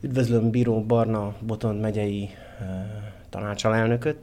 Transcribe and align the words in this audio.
Üdvözlöm 0.00 0.50
Bíró 0.50 0.84
Barna 0.84 1.34
Botond 1.46 1.80
megyei 1.80 2.30
tanácsalelnököt, 3.28 4.16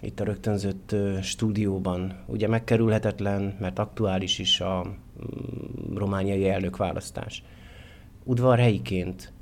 itt 0.00 0.20
a 0.20 0.24
rögtönzött 0.24 0.94
stúdióban. 1.22 2.14
Ugye 2.26 2.48
megkerülhetetlen, 2.48 3.56
mert 3.60 3.78
aktuális 3.78 4.38
is 4.38 4.60
a 4.60 4.82
mm, 4.84 5.96
romániai 5.96 6.48
elnökválasztás. 6.48 7.42
Udvarhelyiként, 8.24 9.32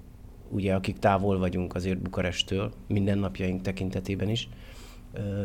ugye 0.50 0.74
akik 0.74 0.98
távol 0.98 1.38
vagyunk 1.38 1.74
azért 1.74 1.98
Bukarestől, 1.98 2.72
mindennapjaink 2.86 3.62
tekintetében 3.62 4.28
is, 4.28 4.48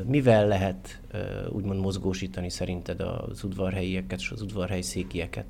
mivel 0.06 0.48
lehet 0.48 1.02
úgymond 1.50 1.80
mozgósítani 1.80 2.50
szerinted 2.50 3.00
az 3.00 3.44
udvarhelyieket 3.44 4.20
és 4.20 4.32
az 4.32 4.42
udvarhelyi 4.42 4.82
székieket? 4.82 5.46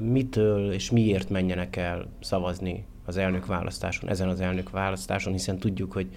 Mitől 0.00 0.72
és 0.72 0.90
miért 0.90 1.30
menjenek 1.30 1.76
el 1.76 2.08
szavazni 2.20 2.84
az 3.04 3.16
elnök 3.16 3.46
választáson, 3.46 4.08
ezen 4.08 4.28
az 4.28 4.40
elnök 4.40 4.70
választáson, 4.70 5.32
hiszen 5.32 5.58
tudjuk, 5.58 5.92
hogy 5.92 6.08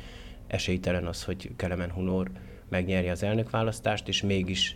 esélytelen 0.48 1.06
az, 1.06 1.24
hogy 1.24 1.52
Kelemen 1.56 1.92
Hunor 1.92 2.32
megnyerje 2.70 3.12
az 3.12 3.24
elnök 3.24 3.50
választást, 3.50 4.08
és 4.08 4.22
mégis 4.22 4.76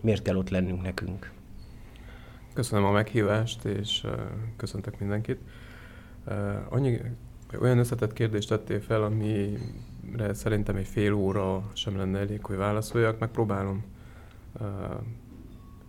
miért 0.00 0.22
kell 0.22 0.36
ott 0.36 0.50
lennünk 0.50 0.82
nekünk? 0.82 1.32
Köszönöm 2.52 2.84
a 2.84 2.90
meghívást, 2.90 3.64
és 3.64 4.06
köszöntök 4.56 4.98
mindenkit. 4.98 5.38
Annyi, 6.68 7.00
olyan 7.60 7.78
összetett 7.78 8.12
kérdést 8.12 8.48
tettél 8.48 8.80
fel, 8.80 9.02
amire 9.02 10.34
szerintem 10.34 10.76
egy 10.76 10.86
fél 10.86 11.12
óra 11.12 11.70
sem 11.72 11.96
lenne 11.96 12.18
elég, 12.18 12.44
hogy 12.44 12.56
válaszoljak. 12.56 13.18
Megpróbálom 13.18 13.84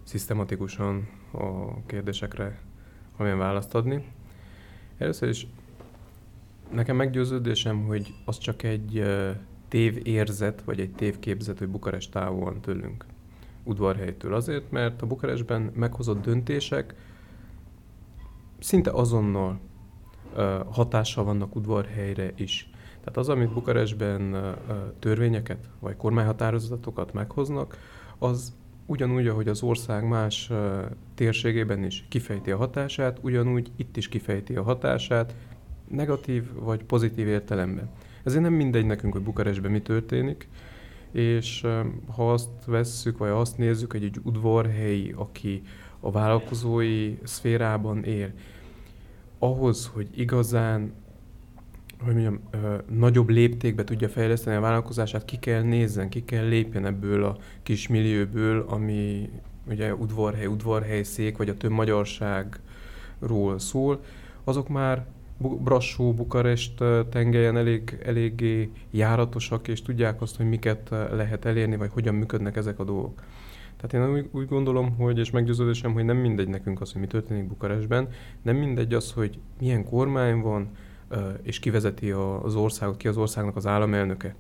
szisztematikusan 0.03 1.07
a 1.35 1.77
kérdésekre 1.85 2.59
valamilyen 3.17 3.45
választ 3.45 3.76
adni. 3.76 4.05
Először 4.98 5.30
is 5.30 5.48
nekem 6.71 6.95
meggyőződésem, 6.95 7.85
hogy 7.85 8.13
az 8.26 8.37
csak 8.37 8.63
egy 8.63 9.04
tévérzet, 9.68 10.63
vagy 10.63 10.79
egy 10.79 10.91
tévképzet, 10.91 11.59
hogy 11.59 11.68
Bukarest 11.68 12.12
távol 12.12 12.43
van 12.43 12.62
tőlünk 12.62 13.05
udvarhelytől. 13.63 14.34
Azért, 14.34 14.71
mert 14.71 15.01
a 15.01 15.05
Bukarestben 15.05 15.71
meghozott 15.74 16.21
döntések 16.21 16.96
szinte 18.59 18.91
azonnal 18.91 19.59
hatással 20.70 21.24
vannak 21.24 21.55
udvarhelyre 21.55 22.31
is. 22.35 22.70
Tehát 22.99 23.18
az, 23.18 23.29
amit 23.29 23.54
Bukarestben 23.54 24.55
törvényeket 24.99 25.70
vagy 25.79 25.98
kormányhatározatokat 25.98 27.13
meghoznak, 27.13 27.77
az 28.18 28.54
ugyanúgy, 28.85 29.27
ahogy 29.27 29.47
az 29.47 29.63
ország 29.63 30.07
más 30.07 30.51
térségében 31.15 31.83
is 31.83 32.05
kifejti 32.09 32.51
a 32.51 32.57
hatását, 32.57 33.17
ugyanúgy 33.21 33.71
itt 33.75 33.97
is 33.97 34.09
kifejti 34.09 34.55
a 34.55 34.63
hatását, 34.63 35.35
negatív 35.87 36.43
vagy 36.53 36.83
pozitív 36.83 37.27
értelemben. 37.27 37.89
Ezért 38.23 38.41
nem 38.43 38.53
mindegy 38.53 38.85
nekünk, 38.85 39.13
hogy 39.13 39.21
Bukarestben 39.21 39.71
mi 39.71 39.81
történik, 39.81 40.49
és 41.11 41.65
ha 42.15 42.31
azt 42.31 42.65
vesszük, 42.65 43.17
vagy 43.17 43.29
azt 43.29 43.57
nézzük, 43.57 43.91
hogy 43.91 44.03
egy 44.03 44.19
udvarhelyi, 44.23 45.13
aki 45.17 45.61
a 45.99 46.11
vállalkozói 46.11 47.17
szférában 47.23 48.03
él, 48.03 48.31
ahhoz, 49.39 49.91
hogy 49.93 50.07
igazán 50.15 50.93
hogy 52.05 52.13
mondjam, 52.13 52.39
ö, 52.51 52.75
nagyobb 52.89 53.29
léptékbe 53.29 53.84
tudja 53.84 54.09
fejleszteni 54.09 54.55
a 54.55 54.59
vállalkozását, 54.59 55.25
ki 55.25 55.37
kell 55.37 55.61
nézzen, 55.61 56.09
ki 56.09 56.25
kell 56.25 56.47
lépjen 56.47 56.85
ebből 56.85 57.23
a 57.23 57.37
kis 57.63 57.87
millióből, 57.87 58.65
ami 58.67 59.29
ugye 59.70 59.95
udvarhely, 59.95 60.45
udvarhely 60.45 61.03
szék, 61.03 61.37
vagy 61.37 61.49
a 61.49 61.57
több 61.57 61.71
magyarságról 61.71 63.59
szól, 63.59 64.03
azok 64.44 64.67
már 64.67 65.06
Brassó, 65.38 66.13
Bukarest 66.13 66.84
tengelyen 67.09 67.57
elég, 67.57 67.97
eléggé 68.06 68.69
járatosak, 68.91 69.67
és 69.67 69.81
tudják 69.81 70.22
azt, 70.22 70.38
hogy 70.38 70.50
miket 70.50 70.90
lehet 70.90 71.45
elérni, 71.45 71.75
vagy 71.75 71.91
hogyan 71.94 72.16
működnek 72.16 72.56
ezek 72.56 72.80
a 72.80 72.84
dolgok. 72.84 73.22
Tehát 73.78 74.07
én 74.07 74.16
úgy, 74.16 74.30
úgy 74.31 74.47
gondolom, 74.47 74.96
hogy, 74.96 75.18
és 75.18 75.31
meggyőződésem, 75.31 75.94
hogy 75.94 76.06
nem 76.06 76.18
mindegy 76.18 76.47
nekünk 76.47 76.81
az, 76.81 76.91
hogy 76.91 77.01
mi 77.01 77.07
történik 77.07 77.47
Bukarestben, 77.47 78.07
nem 78.41 78.56
mindegy 78.56 78.94
az, 78.94 79.12
hogy 79.12 79.40
milyen 79.59 79.85
kormány 79.85 80.41
van, 80.41 80.69
és 81.42 81.60
kivezeti 81.60 82.12
az 82.12 82.56
országot, 82.56 82.98
ki 82.98 83.08
az 83.08 83.18
országnak 83.18 83.56
az 83.56 83.68
államelnöke. 83.68 84.36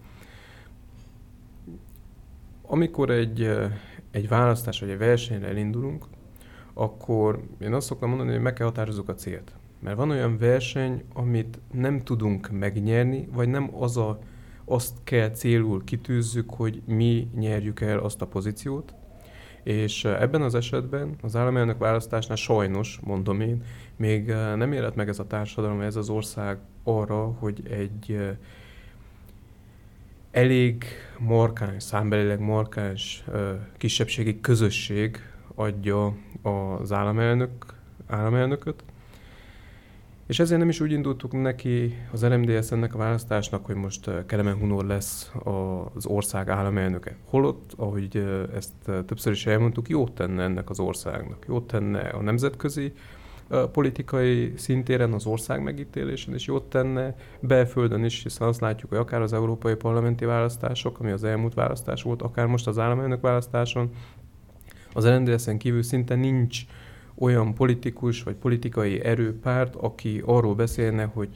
Amikor 2.61 3.09
egy, 3.09 3.49
egy 4.11 4.27
választás 4.27 4.79
vagy 4.79 4.89
egy 4.89 4.97
versenyre 4.97 5.47
elindulunk, 5.47 6.05
akkor 6.73 7.43
én 7.59 7.73
azt 7.73 7.87
szoktam 7.87 8.09
mondani, 8.09 8.31
hogy 8.31 8.41
meg 8.41 8.53
kell 8.53 8.65
határozzuk 8.65 9.09
a 9.09 9.13
célt. 9.13 9.51
Mert 9.79 9.97
van 9.97 10.09
olyan 10.09 10.37
verseny, 10.37 11.03
amit 11.13 11.59
nem 11.71 12.03
tudunk 12.03 12.51
megnyerni, 12.51 13.27
vagy 13.33 13.49
nem 13.49 13.69
az 13.75 13.97
a, 13.97 14.19
azt 14.65 14.93
kell 15.03 15.29
célul 15.29 15.83
kitűzzük, 15.83 16.49
hogy 16.49 16.81
mi 16.85 17.27
nyerjük 17.35 17.81
el 17.81 17.99
azt 17.99 18.21
a 18.21 18.27
pozíciót, 18.27 18.93
és 19.65 20.05
ebben 20.05 20.41
az 20.41 20.55
esetben 20.55 21.15
az 21.21 21.35
államelnök 21.35 21.77
választásnál 21.77 22.37
sajnos, 22.37 22.99
mondom 23.03 23.41
én, 23.41 23.63
még 23.95 24.25
nem 24.55 24.71
élet 24.71 24.95
meg 24.95 25.07
ez 25.07 25.19
a 25.19 25.27
társadalom, 25.27 25.81
ez 25.81 25.95
az 25.95 26.09
ország 26.09 26.57
arra, 26.83 27.25
hogy 27.25 27.61
egy 27.69 28.19
elég 30.31 30.85
markáns, 31.19 31.83
számbelileg 31.83 32.39
markáns 32.39 33.23
kisebbségi 33.77 34.41
közösség 34.41 35.17
adja 35.55 36.15
az 36.41 36.91
államelnök, 36.91 37.51
államelnököt, 38.07 38.83
és 40.27 40.39
ezért 40.39 40.59
nem 40.59 40.69
is 40.69 40.79
úgy 40.79 40.91
indultuk 40.91 41.31
neki 41.31 41.95
az 42.11 42.25
RMDS 42.25 42.71
ennek 42.71 42.93
a 42.93 42.97
választásnak, 42.97 43.65
hogy 43.65 43.75
most 43.75 44.25
Kelemen 44.25 44.57
Hunor 44.57 44.85
lesz 44.85 45.31
az 45.93 46.05
ország 46.05 46.49
államelnöke. 46.49 47.15
Holott, 47.25 47.73
ahogy 47.77 48.25
ezt 48.55 48.73
többször 49.05 49.31
is 49.31 49.45
elmondtuk, 49.45 49.89
jót 49.89 50.11
tenne 50.11 50.43
ennek 50.43 50.69
az 50.69 50.79
országnak. 50.79 51.45
Jót 51.47 51.67
tenne 51.67 51.99
a 51.99 52.21
nemzetközi 52.21 52.93
politikai 53.71 54.53
szintéren, 54.57 55.13
az 55.13 55.25
ország 55.25 55.63
megítélésen, 55.63 56.33
és 56.33 56.45
jót 56.45 56.63
tenne 56.63 57.15
belföldön 57.39 58.03
is, 58.03 58.23
hiszen 58.23 58.47
azt 58.47 58.61
látjuk, 58.61 58.89
hogy 58.89 58.99
akár 58.99 59.21
az 59.21 59.33
európai 59.33 59.75
parlamenti 59.75 60.25
választások, 60.25 60.99
ami 60.99 61.11
az 61.11 61.23
elmúlt 61.23 61.53
választás 61.53 62.03
volt, 62.03 62.21
akár 62.21 62.45
most 62.45 62.67
az 62.67 62.79
államelnök 62.79 63.21
választáson, 63.21 63.89
az 64.93 65.07
RMDS-en 65.07 65.57
kívül 65.57 65.83
szinte 65.83 66.15
nincs 66.15 66.61
uh, 66.61 66.84
olyan 67.17 67.53
politikus 67.53 68.23
vagy 68.23 68.35
politikai 68.35 69.03
erőpárt, 69.03 69.75
aki 69.75 70.21
arról 70.25 70.55
beszélne, 70.55 71.03
hogy 71.03 71.29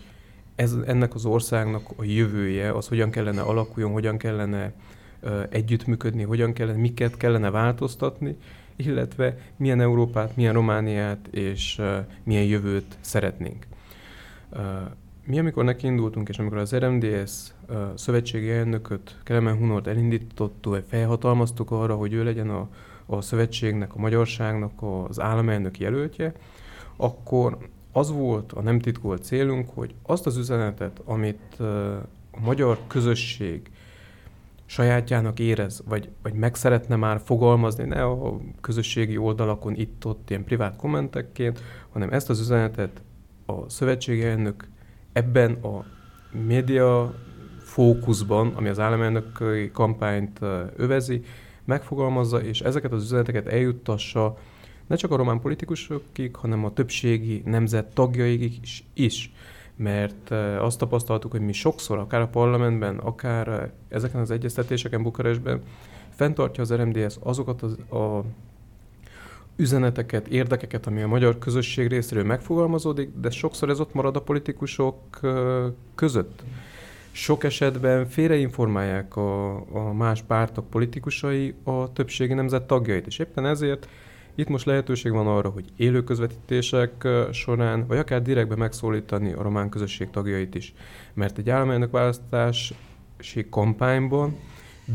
ez, 0.55 0.75
ennek 0.85 1.15
az 1.15 1.25
országnak 1.25 1.83
a 1.95 2.03
jövője, 2.03 2.71
az 2.71 2.87
hogyan 2.87 3.09
kellene 3.09 3.41
alakuljon, 3.41 3.91
hogyan 3.91 4.17
kellene 4.17 4.73
uh, 5.21 5.43
együttműködni, 5.49 6.23
hogyan 6.23 6.53
kellene, 6.53 6.77
miket 6.77 7.17
kellene 7.17 7.49
változtatni, 7.49 8.37
illetve 8.75 9.37
milyen 9.55 9.81
Európát, 9.81 10.35
milyen 10.35 10.53
Romániát 10.53 11.27
és 11.31 11.77
uh, 11.79 11.97
milyen 12.23 12.43
jövőt 12.43 12.97
szeretnénk. 13.01 13.67
Uh, 14.49 14.59
mi, 15.29 15.39
amikor 15.39 15.63
nekiindultunk, 15.63 16.29
és 16.29 16.39
amikor 16.39 16.57
az 16.57 16.75
RMDS 16.75 17.53
szövetségi 17.95 18.49
elnököt, 18.49 19.15
Kelemen 19.23 19.57
Hunort 19.57 19.87
elindítottuk, 19.87 20.83
felhatalmaztuk 20.87 21.71
arra, 21.71 21.95
hogy 21.95 22.13
ő 22.13 22.23
legyen 22.23 22.49
a 22.49 22.69
a 23.09 23.21
szövetségnek, 23.21 23.95
a 23.95 23.99
magyarságnak 23.99 24.71
az 25.07 25.19
államelnök 25.19 25.79
jelöltje, 25.79 26.33
akkor 26.95 27.57
az 27.91 28.11
volt 28.11 28.51
a 28.51 28.61
nem 28.61 28.79
titkolt 28.79 29.23
célunk, 29.23 29.69
hogy 29.73 29.95
azt 30.03 30.25
az 30.25 30.37
üzenetet, 30.37 31.01
amit 31.05 31.59
a 32.31 32.39
magyar 32.39 32.79
közösség 32.87 33.71
sajátjának 34.65 35.39
érez, 35.39 35.83
vagy, 35.87 36.09
vagy 36.21 36.33
meg 36.33 36.55
szeretne 36.55 36.95
már 36.95 37.21
fogalmazni, 37.23 37.83
ne 37.83 38.03
a 38.03 38.37
közösségi 38.61 39.17
oldalakon 39.17 39.75
itt-ott 39.75 40.29
ilyen 40.29 40.43
privát 40.43 40.75
kommentekként, 40.75 41.61
hanem 41.89 42.09
ezt 42.09 42.29
az 42.29 42.39
üzenetet 42.39 43.01
a 43.45 43.69
szövetségi 43.69 44.23
elnök 44.23 44.67
ebben 45.13 45.51
a 45.51 45.85
média 46.45 47.13
fókuszban, 47.59 48.53
ami 48.55 48.67
az 48.67 48.79
államelnöki 48.79 49.71
kampányt 49.71 50.39
övezi, 50.75 51.23
megfogalmazza, 51.69 52.41
és 52.41 52.61
ezeket 52.61 52.91
az 52.91 53.03
üzeneteket 53.03 53.47
eljuttassa 53.47 54.37
ne 54.87 54.95
csak 54.95 55.11
a 55.11 55.15
román 55.15 55.39
politikusokig, 55.39 56.35
hanem 56.35 56.65
a 56.65 56.73
többségi 56.73 57.41
nemzet 57.45 57.93
tagjaikig 57.93 58.59
is, 58.61 58.83
is. 58.93 59.31
Mert 59.75 60.31
eh, 60.31 60.63
azt 60.63 60.77
tapasztaltuk, 60.77 61.31
hogy 61.31 61.41
mi 61.41 61.53
sokszor, 61.53 61.97
akár 61.97 62.21
a 62.21 62.27
parlamentben, 62.27 62.97
akár 62.97 63.47
eh, 63.47 63.69
ezeken 63.87 64.21
az 64.21 64.31
egyeztetéseken 64.31 65.03
Bukarestben 65.03 65.61
fenntartja 66.09 66.63
az 66.63 66.73
RMDS 66.73 67.15
azokat 67.19 67.61
az, 67.61 67.77
a 67.99 68.23
üzeneteket, 69.55 70.27
érdekeket, 70.27 70.87
ami 70.87 71.01
a 71.01 71.07
magyar 71.07 71.37
közösség 71.37 71.87
részéről 71.87 72.23
megfogalmazódik, 72.23 73.09
de 73.21 73.29
sokszor 73.29 73.69
ez 73.69 73.79
ott 73.79 73.93
marad 73.93 74.15
a 74.15 74.21
politikusok 74.21 74.95
eh, 75.21 75.31
között 75.95 76.43
sok 77.19 77.43
esetben 77.43 78.07
félreinformálják 78.07 79.15
a, 79.15 79.55
a 79.55 79.93
más 79.93 80.21
pártok 80.21 80.69
politikusai 80.69 81.53
a 81.63 81.93
többségi 81.93 82.33
nemzet 82.33 82.63
tagjait, 82.63 83.07
és 83.07 83.19
éppen 83.19 83.45
ezért 83.45 83.87
Itt 84.35 84.47
most 84.47 84.65
lehetőség 84.65 85.11
van 85.11 85.27
arra, 85.27 85.49
hogy 85.49 85.65
élő 85.75 86.03
közvetítések 86.03 87.07
során, 87.31 87.87
vagy 87.87 87.97
akár 87.97 88.21
direktbe 88.21 88.55
megszólítani 88.55 89.33
a 89.33 89.41
román 89.41 89.69
közösség 89.69 90.09
tagjait 90.09 90.55
is. 90.55 90.73
Mert 91.13 91.37
egy 91.37 91.49
államelnök 91.49 91.91
választási 91.91 92.75
kampányban 93.49 94.35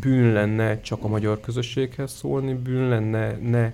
bűn 0.01 0.33
lenne 0.33 0.81
csak 0.81 1.05
a 1.05 1.09
magyar 1.09 1.41
közösséghez 1.41 2.13
szólni, 2.13 2.55
bűn 2.55 2.89
lenne 2.89 3.37
ne 3.37 3.73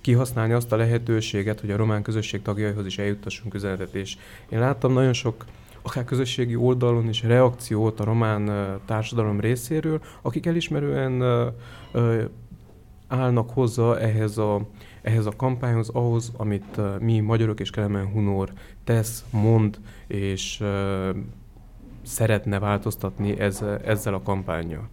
kihasználni 0.00 0.52
azt 0.52 0.72
a 0.72 0.76
lehetőséget, 0.76 1.60
hogy 1.60 1.70
a 1.70 1.76
román 1.76 2.02
közösség 2.02 2.42
tagjaihoz 2.42 2.86
is 2.86 2.98
eljuttassunk 2.98 3.54
üzenetet. 3.54 3.94
És 3.94 4.16
én 4.48 4.58
láttam 4.58 4.92
nagyon 4.92 5.12
sok 5.12 5.44
akár 5.88 6.04
közösségi 6.04 6.56
oldalon 6.56 7.08
is 7.08 7.22
reakciót 7.22 8.00
a 8.00 8.04
román 8.04 8.50
társadalom 8.84 9.40
részéről, 9.40 10.00
akik 10.22 10.46
elismerően 10.46 11.22
állnak 13.08 13.50
hozzá 13.50 13.94
ehhez 13.94 14.38
a, 14.38 14.68
ehhez 15.02 15.26
a 15.26 15.32
kampányhoz, 15.36 15.88
ahhoz, 15.88 16.32
amit 16.36 17.00
mi 17.00 17.20
magyarok 17.20 17.60
és 17.60 17.70
Kelemen 17.70 18.06
Hunor 18.06 18.52
tesz, 18.84 19.24
mond, 19.30 19.78
és 20.06 20.64
szeretne 22.02 22.58
ez, 23.38 23.64
ezzel 23.84 24.14
a 24.14 24.22
kampányjal. 24.22 24.88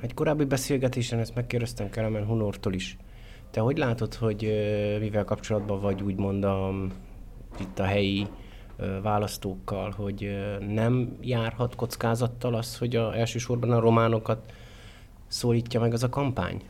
Egy 0.00 0.14
korábbi 0.14 0.44
beszélgetésen 0.44 1.18
ezt 1.18 1.34
megkérdeztem 1.34 1.90
Kelemen 1.90 2.24
Hunortól 2.26 2.72
is. 2.72 2.96
Te 3.50 3.60
hogy 3.60 3.76
látod, 3.78 4.14
hogy 4.14 4.52
mivel 5.00 5.24
kapcsolatban 5.24 5.80
vagy 5.80 6.02
úgymond 6.02 6.44
a, 6.44 6.72
itt 7.60 7.78
a 7.78 7.84
helyi 7.84 8.26
választókkal, 9.02 9.90
hogy 9.90 10.30
nem 10.68 11.16
járhat 11.20 11.74
kockázattal 11.74 12.54
az, 12.54 12.78
hogy 12.78 12.96
a, 12.96 13.16
elsősorban 13.16 13.70
a 13.70 13.80
románokat 13.80 14.52
szólítja 15.26 15.80
meg 15.80 15.92
az 15.92 16.02
a 16.02 16.08
kampány? 16.08 16.62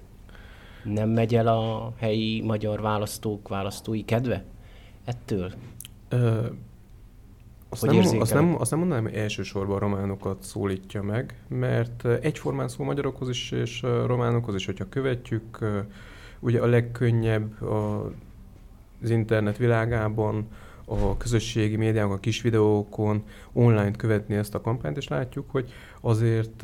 Nem 0.84 1.08
megy 1.08 1.34
el 1.34 1.46
a 1.46 1.93
helyi 1.96 2.40
magyar 2.40 2.81
választók 2.81 3.49
választói 3.49 4.04
kedve 4.04 4.44
ettől? 5.04 5.52
Ö, 6.08 6.46
azt, 7.69 7.87
nem, 7.87 8.20
azt, 8.20 8.34
nem, 8.34 8.56
azt 8.58 8.70
nem 8.70 8.78
mondanám, 8.78 9.05
hogy 9.05 9.14
elsősorban 9.14 9.76
a 9.76 9.78
románokat 9.78 10.43
szólítja 10.43 11.02
meg, 11.02 11.44
mert 11.48 12.05
egyformán 12.05 12.69
szól 12.69 12.87
magyarokhoz 12.87 13.28
is 13.28 13.50
és 13.50 13.82
románokhoz 13.82 14.55
is, 14.55 14.66
hogyha 14.66 14.88
követjük, 14.88 15.58
ugye 16.40 16.60
a 16.60 16.66
legkönnyebb 16.66 17.62
az 19.00 19.10
internet 19.10 19.56
világában 19.56 20.46
a 20.84 21.17
közösségi 21.17 21.76
médiákon, 21.76 22.12
a 22.12 22.20
kis 22.20 22.43
videókon 22.43 23.23
online 23.52 23.90
követni 23.90 24.34
ezt 24.34 24.55
a 24.55 24.61
kampányt, 24.61 24.96
és 24.96 25.08
látjuk, 25.08 25.50
hogy 25.50 25.73
azért 26.00 26.62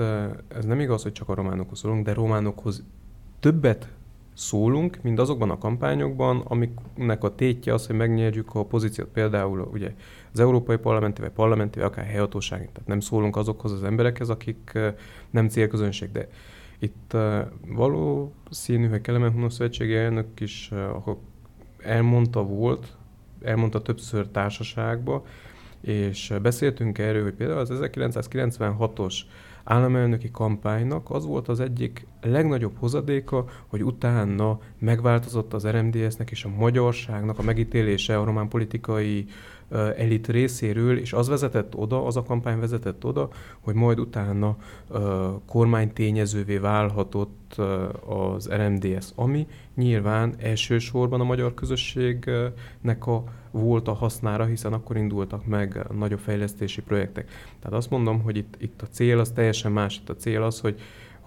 ez 0.48 0.64
nem 0.64 0.80
igaz, 0.80 1.02
hogy 1.02 1.12
csak 1.12 1.28
a 1.28 1.34
románokhoz 1.34 1.78
szólunk, 1.78 2.04
de 2.04 2.12
románokhoz 2.12 2.84
többet 3.40 3.88
szólunk, 4.34 4.98
mint 5.02 5.18
azokban 5.18 5.50
a 5.50 5.58
kampányokban, 5.58 6.40
amiknek 6.40 7.24
a 7.24 7.34
tétje 7.34 7.74
az, 7.74 7.86
hogy 7.86 7.96
megnyerjük 7.96 8.54
a 8.54 8.64
pozíciót, 8.64 9.08
például 9.08 9.68
ugye 9.72 9.94
az 10.32 10.40
Európai 10.40 10.76
Parlamenti, 10.76 11.20
vagy 11.20 11.30
Parlamenti, 11.30 11.78
vagy 11.78 11.88
akár 11.88 12.04
helyhatóság. 12.04 12.58
Tehát 12.58 12.88
nem 12.88 13.00
szólunk 13.00 13.36
azokhoz 13.36 13.72
az 13.72 13.84
emberekhez, 13.84 14.28
akik 14.28 14.78
nem 15.30 15.48
célközönség, 15.48 16.12
de 16.12 16.28
itt 16.78 17.16
valószínű, 17.66 18.88
hogy 18.88 19.00
Kelemen 19.00 19.32
Hunos 19.32 19.52
Szövetségi 19.52 19.94
elnök 19.94 20.40
is 20.40 20.70
elmondta 21.78 22.42
volt, 22.42 22.96
elmondta 23.42 23.82
többször 23.82 24.28
társaságba, 24.28 25.24
és 25.80 26.34
beszéltünk 26.42 26.98
erről, 26.98 27.22
hogy 27.22 27.34
például 27.34 27.58
az 27.58 27.72
1996-os 27.72 29.14
államelnöki 29.64 30.30
kampánynak 30.30 31.10
az 31.10 31.24
volt 31.24 31.48
az 31.48 31.60
egyik 31.60 32.06
legnagyobb 32.22 32.76
hozadéka, 32.78 33.44
hogy 33.66 33.84
utána 33.84 34.58
megváltozott 34.78 35.54
az 35.54 35.66
RMDS-nek 35.66 36.30
és 36.30 36.44
a 36.44 36.48
magyarságnak 36.58 37.38
a 37.38 37.42
megítélése 37.42 38.18
a 38.18 38.24
román 38.24 38.48
politikai 38.48 39.26
elit 39.96 40.28
részéről, 40.28 40.98
és 40.98 41.12
az 41.12 41.28
vezetett 41.28 41.74
oda, 41.76 42.06
az 42.06 42.16
a 42.16 42.22
kampány 42.22 42.58
vezetett 42.58 43.04
oda, 43.04 43.28
hogy 43.60 43.74
majd 43.74 43.98
utána 43.98 44.56
kormánytényezővé 45.46 46.56
válhatott 46.56 47.54
az 48.06 48.48
RMDS, 48.48 49.06
ami 49.14 49.46
nyilván 49.74 50.34
elsősorban 50.38 51.20
a 51.20 51.24
magyar 51.24 51.54
közösségnek 51.54 53.06
a 53.06 53.24
volt 53.50 53.88
a 53.88 53.92
hasznára, 53.92 54.44
hiszen 54.44 54.72
akkor 54.72 54.96
indultak 54.96 55.46
meg 55.46 55.86
nagyobb 55.98 56.18
fejlesztési 56.18 56.82
projektek. 56.82 57.30
Tehát 57.60 57.76
azt 57.76 57.90
mondom, 57.90 58.22
hogy 58.22 58.36
itt, 58.36 58.54
itt 58.58 58.82
a 58.82 58.86
cél 58.86 59.18
az 59.18 59.30
teljesen 59.30 59.72
más. 59.72 59.96
Itt 59.96 60.08
a 60.08 60.16
cél 60.16 60.42
az, 60.42 60.60
hogy 60.60 60.80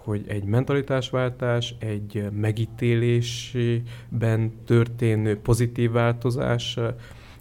hogy 0.04 0.24
egy 0.28 0.44
mentalitásváltás, 0.44 1.74
egy 1.78 2.28
megítélésben 2.32 4.52
történő 4.64 5.38
pozitív 5.38 5.90
változás 5.90 6.78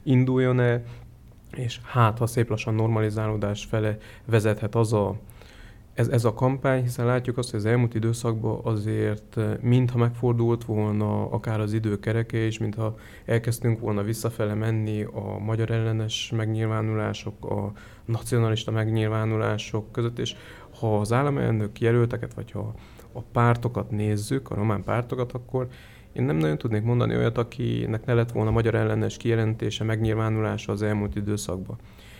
induljon 0.03 0.59
el, 0.59 0.83
és 1.55 1.79
hát, 1.83 2.17
ha 2.17 2.27
szép 2.27 2.49
lassan 2.49 2.73
normalizálódás 2.73 3.65
fele 3.65 3.97
vezethet 4.25 4.75
az 4.75 4.93
a, 4.93 5.15
ez, 5.93 6.07
ez 6.07 6.25
a 6.25 6.33
kampány, 6.33 6.81
hiszen 6.81 7.05
látjuk 7.05 7.37
azt, 7.37 7.51
hogy 7.51 7.59
az 7.59 7.65
elmúlt 7.65 7.95
időszakban 7.95 8.59
azért 8.63 9.39
mintha 9.61 9.97
megfordult 9.97 10.65
volna 10.65 11.29
akár 11.29 11.59
az 11.59 11.73
időkereke, 11.73 12.37
és 12.37 12.57
mintha 12.57 12.95
elkezdtünk 13.25 13.79
volna 13.79 14.03
visszafele 14.03 14.53
menni 14.53 15.03
a 15.03 15.37
magyar 15.39 15.71
ellenes 15.71 16.31
megnyilvánulások, 16.35 17.45
a 17.45 17.71
nacionalista 18.05 18.71
megnyilvánulások 18.71 19.91
között, 19.91 20.19
és 20.19 20.35
ha 20.81 20.99
az 20.99 21.11
államelnök 21.11 21.79
jelölteket, 21.79 22.33
vagy 22.33 22.51
ha 22.51 22.73
a 23.13 23.21
pártokat 23.21 23.91
nézzük, 23.91 24.49
a 24.49 24.55
román 24.55 24.83
pártokat, 24.83 25.31
akkor 25.31 25.67
én 26.13 26.23
nem 26.23 26.35
nagyon 26.35 26.57
tudnék 26.57 26.83
mondani 26.83 27.15
olyat, 27.15 27.37
akinek 27.37 28.05
ne 28.05 28.13
lett 28.13 28.31
volna 28.31 28.51
magyar 28.51 28.75
ellenes 28.75 29.17
kijelentése, 29.17 29.83
megnyilvánulása 29.83 30.71
az 30.71 30.81
elmúlt 30.81 31.15
időszakban. 31.15 31.77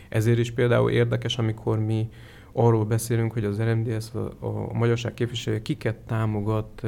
Ezért 0.10 0.38
is 0.38 0.52
például 0.52 0.92
érdekes, 0.92 1.38
amikor 1.38 1.80
mi 1.80 2.10
arról 2.52 2.86
beszélünk, 2.86 3.32
hogy 3.32 3.46
az 3.46 3.62
RMDS, 3.62 4.14
a, 4.14 4.46
a 4.46 4.74
magyarság 4.74 5.14
képviselője 5.14 5.62
kiket 5.62 5.96
támogat 5.96 6.82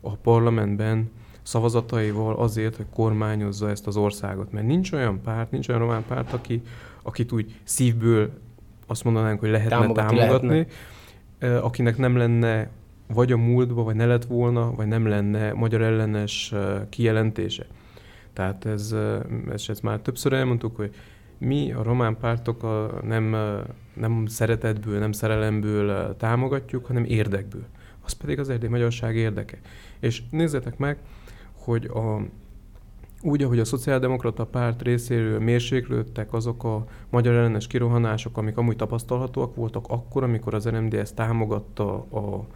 a 0.00 0.16
parlamentben 0.16 1.10
szavazataival 1.42 2.36
azért, 2.36 2.76
hogy 2.76 2.86
kormányozza 2.94 3.70
ezt 3.70 3.86
az 3.86 3.96
országot. 3.96 4.52
Mert 4.52 4.66
nincs 4.66 4.92
olyan 4.92 5.20
párt, 5.22 5.50
nincs 5.50 5.68
olyan 5.68 5.80
román 5.80 6.04
párt, 6.08 6.32
aki, 6.32 6.62
akit 7.02 7.32
úgy 7.32 7.60
szívből 7.64 8.30
azt 8.90 9.04
mondanánk, 9.04 9.40
hogy 9.40 9.50
lehetne 9.50 9.76
támogatni, 9.76 10.18
támogatni 10.18 10.66
lehetne. 11.38 11.66
akinek 11.66 11.96
nem 11.96 12.16
lenne 12.16 12.68
vagy 13.06 13.32
a 13.32 13.36
múltba, 13.36 13.82
vagy 13.82 13.94
ne 13.94 14.06
lett 14.06 14.24
volna, 14.24 14.74
vagy 14.74 14.86
nem 14.86 15.06
lenne 15.06 15.52
magyar 15.52 15.82
ellenes 15.82 16.54
kijelentése. 16.88 17.66
Tehát 18.32 18.64
ez, 18.64 18.94
ez, 19.52 19.64
ez 19.68 19.80
már 19.80 19.98
többször 19.98 20.32
elmondtuk, 20.32 20.76
hogy 20.76 20.94
mi 21.38 21.72
a 21.72 21.82
román 21.82 22.16
pártok 22.16 22.62
a 22.62 23.00
nem, 23.02 23.36
nem 23.94 24.26
szeretetből, 24.26 24.98
nem 24.98 25.12
szerelemből 25.12 26.16
támogatjuk, 26.16 26.86
hanem 26.86 27.04
érdekből. 27.04 27.64
Az 28.04 28.12
pedig 28.12 28.38
az 28.38 28.48
erdély 28.48 28.68
magyarság 28.68 29.16
érdeke. 29.16 29.58
És 30.00 30.22
nézzetek 30.30 30.78
meg, 30.78 30.98
hogy 31.52 31.84
a, 31.84 32.22
úgy, 33.22 33.42
ahogy 33.42 33.58
a 33.58 33.64
szociáldemokrata 33.64 34.46
párt 34.46 34.82
részéről 34.82 35.40
mérséklődtek 35.40 36.32
azok 36.32 36.64
a 36.64 36.84
magyar 37.10 37.34
ellenes 37.34 37.66
kirohanások, 37.66 38.36
amik 38.36 38.56
amúgy 38.56 38.76
tapasztalhatóak 38.76 39.54
voltak 39.54 39.84
akkor, 39.88 40.22
amikor 40.22 40.54
az 40.54 40.68
RMDS 40.68 41.14
támogatta 41.14 41.94
a, 41.94 42.46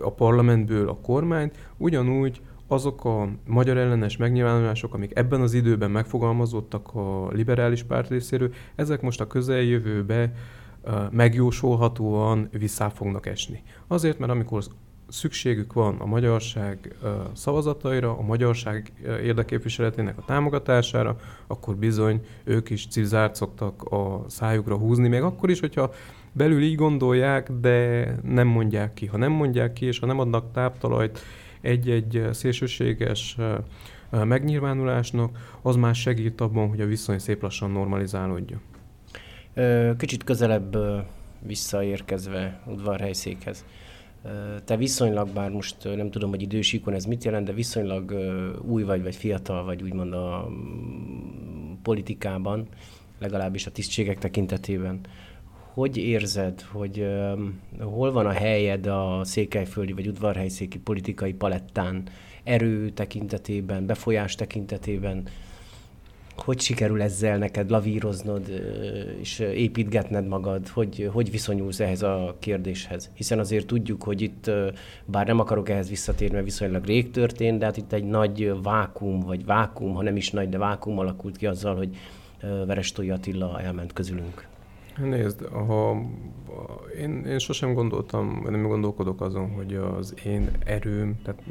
a 0.00 0.12
parlamentből 0.12 0.88
a 0.88 0.96
kormányt, 0.96 1.72
ugyanúgy 1.76 2.40
azok 2.66 3.04
a 3.04 3.28
magyar 3.46 3.76
ellenes 3.76 4.16
megnyilvánulások, 4.16 4.94
amik 4.94 5.16
ebben 5.16 5.40
az 5.40 5.54
időben 5.54 5.90
megfogalmazottak 5.90 6.94
a 6.94 7.28
liberális 7.32 7.82
párt 7.82 8.08
részéről, 8.08 8.52
ezek 8.74 9.00
most 9.00 9.20
a 9.20 9.26
közeljövőbe 9.26 10.32
megjósolhatóan 11.10 12.48
vissza 12.52 12.90
fognak 12.90 13.26
esni. 13.26 13.62
Azért, 13.86 14.18
mert 14.18 14.32
amikor 14.32 14.64
szükségük 15.10 15.72
van 15.72 15.96
a 15.98 16.06
magyarság 16.06 16.96
szavazataira, 17.32 18.18
a 18.18 18.22
magyarság 18.22 18.92
érdeképviseletének 19.22 20.18
a 20.18 20.24
támogatására, 20.24 21.16
akkor 21.46 21.76
bizony 21.76 22.20
ők 22.44 22.70
is 22.70 22.86
cizzárt 22.86 23.34
szoktak 23.34 23.82
a 23.82 24.24
szájukra 24.26 24.76
húzni, 24.76 25.08
még 25.08 25.22
akkor 25.22 25.50
is, 25.50 25.60
hogyha 25.60 25.92
belül 26.32 26.62
így 26.62 26.74
gondolják, 26.74 27.50
de 27.50 28.06
nem 28.22 28.46
mondják 28.46 28.94
ki. 28.94 29.06
Ha 29.06 29.16
nem 29.16 29.32
mondják 29.32 29.72
ki, 29.72 29.86
és 29.86 29.98
ha 29.98 30.06
nem 30.06 30.18
adnak 30.18 30.52
táptalajt 30.52 31.18
egy-egy 31.60 32.28
szélsőséges 32.32 33.36
megnyilvánulásnak, 34.10 35.38
az 35.62 35.76
már 35.76 35.94
segít 35.94 36.40
abban, 36.40 36.68
hogy 36.68 36.80
a 36.80 36.86
viszony 36.86 37.18
szép 37.18 37.42
lassan 37.42 37.70
normalizálódjon. 37.70 38.60
Kicsit 39.98 40.24
közelebb 40.24 40.76
visszaérkezve 41.46 42.62
udvarhelyszékhez. 42.66 43.64
Te 44.64 44.76
viszonylag, 44.76 45.28
bár 45.28 45.50
most 45.50 45.76
nem 45.84 46.10
tudom, 46.10 46.30
hogy 46.30 46.42
idősíkon 46.42 46.94
ez 46.94 47.04
mit 47.04 47.24
jelent, 47.24 47.46
de 47.46 47.52
viszonylag 47.52 48.14
új 48.62 48.82
vagy, 48.82 49.02
vagy 49.02 49.16
fiatal 49.16 49.64
vagy 49.64 49.82
úgymond 49.82 50.12
a 50.12 50.48
mm, 50.50 51.72
politikában, 51.82 52.68
legalábbis 53.18 53.66
a 53.66 53.70
tisztségek 53.70 54.18
tekintetében. 54.18 55.00
Hogy 55.72 55.96
érzed, 55.96 56.60
hogy 56.60 57.06
hol 57.80 58.12
van 58.12 58.26
a 58.26 58.32
helyed 58.32 58.86
a 58.86 59.20
székelyföldi 59.24 59.92
vagy 59.92 60.06
udvarhelyszéki 60.06 60.78
politikai 60.78 61.32
palettán 61.32 62.02
erő 62.44 62.90
tekintetében, 62.90 63.86
befolyás 63.86 64.34
tekintetében, 64.34 65.22
hogy 66.42 66.60
sikerül 66.60 67.02
ezzel 67.02 67.38
neked 67.38 67.70
lavíroznod 67.70 68.48
és 69.20 69.38
építgetned 69.38 70.26
magad, 70.26 70.68
hogy, 70.68 71.10
hogy 71.12 71.30
viszonyulsz 71.30 71.80
ehhez 71.80 72.02
a 72.02 72.36
kérdéshez? 72.38 73.10
Hiszen 73.14 73.38
azért 73.38 73.66
tudjuk, 73.66 74.02
hogy 74.02 74.20
itt, 74.20 74.50
bár 75.04 75.26
nem 75.26 75.38
akarok 75.38 75.68
ehhez 75.68 75.88
visszatérni, 75.88 76.34
mert 76.34 76.46
viszonylag 76.46 76.84
rég 76.84 77.10
történt, 77.10 77.58
de 77.58 77.64
hát 77.64 77.76
itt 77.76 77.92
egy 77.92 78.04
nagy 78.04 78.62
vákum, 78.62 79.20
vagy 79.20 79.44
vákum, 79.44 79.94
ha 79.94 80.02
nem 80.02 80.16
is 80.16 80.30
nagy, 80.30 80.48
de 80.48 80.58
vákum 80.58 80.98
alakult 80.98 81.36
ki 81.36 81.46
azzal, 81.46 81.76
hogy 81.76 81.96
Verestói 82.66 83.10
Attila 83.10 83.60
elment 83.60 83.92
közülünk. 83.92 84.48
Nézd, 84.96 85.46
ha 85.46 86.02
én, 87.00 87.24
én 87.24 87.38
sosem 87.38 87.74
gondoltam, 87.74 88.46
nem 88.48 88.62
gondolkodok 88.62 89.20
azon, 89.20 89.50
hogy 89.50 89.74
az 89.74 90.14
én 90.24 90.50
erőm, 90.64 91.20
tehát 91.22 91.42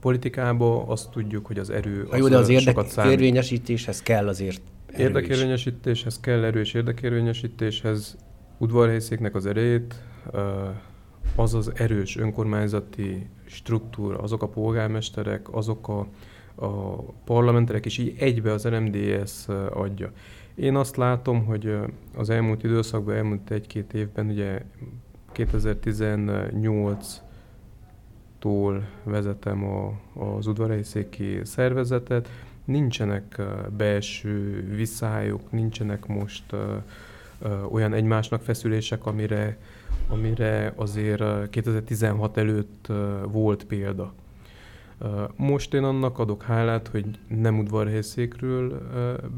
politikában 0.00 0.88
azt 0.88 1.10
tudjuk, 1.10 1.46
hogy 1.46 1.58
az 1.58 1.70
erő 1.70 2.06
az 2.10 2.18
jó, 2.18 2.28
de 2.28 2.36
az 2.36 2.48
érdekérvényesítéshez 2.48 4.02
kell 4.02 4.28
azért 4.28 4.60
erő 4.86 5.04
Érdekérvényesítéshez 5.04 6.20
kell 6.20 6.44
erős 6.44 6.74
érdekérvényesítéshez 6.74 8.16
udvarhelyszéknek 8.58 9.34
az 9.34 9.46
erejét, 9.46 9.94
az 11.36 11.54
az 11.54 11.72
erős 11.74 12.16
önkormányzati 12.16 13.26
struktúra, 13.44 14.18
azok 14.18 14.42
a 14.42 14.48
polgármesterek, 14.48 15.54
azok 15.54 15.88
a, 15.88 16.06
a 16.54 17.02
parlamenterek, 17.24 17.86
és 17.86 17.98
így 17.98 18.14
egybe 18.18 18.52
az 18.52 18.68
RMDS 18.68 19.48
adja. 19.70 20.12
Én 20.54 20.76
azt 20.76 20.96
látom, 20.96 21.44
hogy 21.44 21.76
az 22.14 22.30
elmúlt 22.30 22.64
időszakban, 22.64 23.14
elmúlt 23.14 23.50
egy-két 23.50 23.94
évben, 23.94 24.26
ugye 24.26 24.62
2018 25.32 27.20
tól 28.42 28.88
vezetem 29.02 29.64
a, 29.64 29.92
az 30.14 30.46
udvarhelyszéki 30.46 31.40
szervezetet. 31.44 32.28
Nincsenek 32.64 33.42
belső 33.76 34.64
viszályok, 34.76 35.50
nincsenek 35.50 36.06
most 36.06 36.44
olyan 37.70 37.92
egymásnak 37.92 38.42
feszülések, 38.42 39.06
amire, 39.06 39.58
amire 40.08 40.72
azért 40.76 41.50
2016 41.50 42.36
előtt 42.36 42.92
volt 43.28 43.64
példa. 43.64 44.12
Most 45.36 45.74
én 45.74 45.82
annak 45.82 46.18
adok 46.18 46.42
hálát, 46.42 46.88
hogy 46.88 47.04
nem 47.28 47.58
udvarhelyszékről 47.58 48.82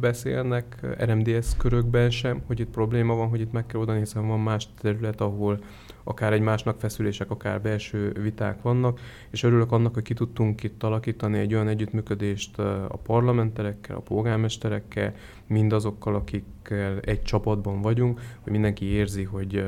beszélnek 0.01 0.97
RMDS 1.05 1.57
körökben 1.57 2.11
sem, 2.11 2.43
hogy 2.47 2.61
itt 2.61 2.71
probléma 2.71 3.15
van, 3.15 3.29
hogy 3.29 3.41
itt 3.41 3.53
meg 3.53 3.67
kell 3.67 3.81
oldani, 3.81 3.99
hiszen 3.99 4.27
van 4.29 4.41
más 4.41 4.69
terület, 4.81 5.21
ahol 5.21 5.59
akár 6.05 6.33
egymásnak 6.33 6.81
feszülések, 6.81 7.31
akár 7.31 7.61
belső 7.61 8.13
viták 8.23 8.63
vannak, 8.63 9.01
és 9.31 9.43
örülök 9.43 9.73
annak, 9.73 9.95
hogy 9.95 10.03
ki 10.03 10.15
tudtunk 10.15 10.63
itt 10.63 10.83
alakítani 10.83 11.39
egy 11.39 11.55
olyan 11.55 11.69
együttműködést 11.69 12.59
a 12.89 12.99
parlamenterekkel, 13.03 13.97
a 13.97 14.01
polgármesterekkel, 14.01 15.15
mindazokkal, 15.47 16.15
akikkel 16.15 16.99
egy 17.01 17.23
csapatban 17.23 17.81
vagyunk, 17.83 18.21
hogy 18.41 18.53
mindenki 18.53 18.85
érzi, 18.85 19.23
hogy 19.23 19.65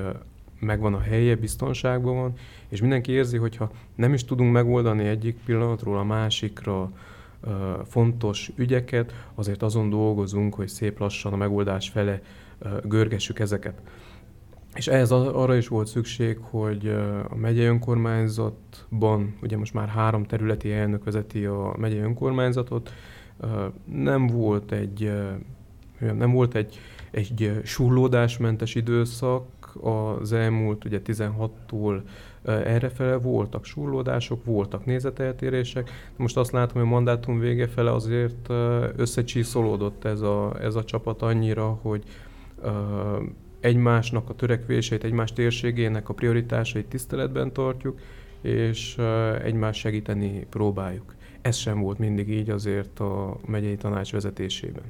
megvan 0.59 0.95
a 0.95 1.01
helye, 1.01 1.35
biztonságban 1.37 2.17
van, 2.17 2.33
és 2.69 2.81
mindenki 2.81 3.13
érzi, 3.13 3.37
hogyha 3.37 3.71
nem 3.95 4.15
is 4.15 4.25
tudunk 4.25 4.53
megoldani 4.53 5.05
egyik 5.05 5.39
pillanatról 5.45 5.99
a 5.99 6.05
másikra 6.05 6.91
fontos 7.85 8.51
ügyeket, 8.57 9.15
azért 9.35 9.63
azon 9.63 9.91
dolgozunk, 9.91 10.55
hogy 10.55 10.69
szép 10.69 10.99
lassan 10.99 11.33
a 11.33 11.37
megoldás 11.37 11.89
fele 11.89 12.21
görgessük 12.85 13.39
ezeket. 13.39 13.81
És 14.75 14.87
ehhez 14.87 15.11
arra 15.11 15.57
is 15.57 15.69
volt 15.69 15.87
szükség, 15.87 16.39
hogy 16.41 16.87
a 17.29 17.35
megyei 17.35 17.65
önkormányzatban, 17.65 19.37
ugye 19.43 19.57
most 19.57 19.75
már 19.75 19.89
három 19.89 20.25
területi 20.25 20.73
elnök 20.73 21.05
vezeti 21.05 21.45
a 21.45 21.75
megyei 21.79 21.99
önkormányzatot, 21.99 22.93
nem 23.85 24.27
volt 24.27 24.73
egy, 24.73 25.13
nem 25.99 26.31
volt 26.31 26.55
egy, 26.55 26.79
egy 27.11 27.61
surlódásmentes 27.65 28.75
időszak 28.75 29.45
az 29.81 30.33
elmúlt 30.33 30.85
ugye 30.85 31.01
16-tól 31.05 32.01
errefele 32.45 33.17
voltak 33.17 33.65
surlódások, 33.65 34.45
voltak 34.45 34.85
nézeteltérések. 34.85 35.91
Most 36.17 36.37
azt 36.37 36.51
látom, 36.51 36.73
hogy 36.75 36.91
a 36.91 36.95
mandátum 36.95 37.39
vége 37.39 37.67
fele 37.67 37.93
azért 37.93 38.49
összecsíszolódott 38.97 40.05
ez 40.05 40.21
a, 40.21 40.57
ez 40.61 40.75
a 40.75 40.85
csapat 40.85 41.23
annyira, 41.23 41.79
hogy 41.83 42.03
egymásnak 43.61 44.31
a 44.31 44.35
törekvéseit, 44.35 45.05
egymás 45.05 45.33
térségének 45.33 46.09
a 46.09 46.15
prioritásait 46.15 46.87
tiszteletben 46.87 47.53
tartjuk, 47.53 48.01
és 48.41 48.99
egymás 49.43 49.79
segíteni 49.79 50.47
próbáljuk. 50.51 51.15
Ez 51.41 51.57
sem 51.57 51.81
volt 51.81 51.99
mindig 51.99 52.29
így 52.29 52.51
azért 52.51 53.01
a 53.01 53.37
megyei 53.47 53.77
tanács 53.77 54.13
vezetésében. 54.13 54.85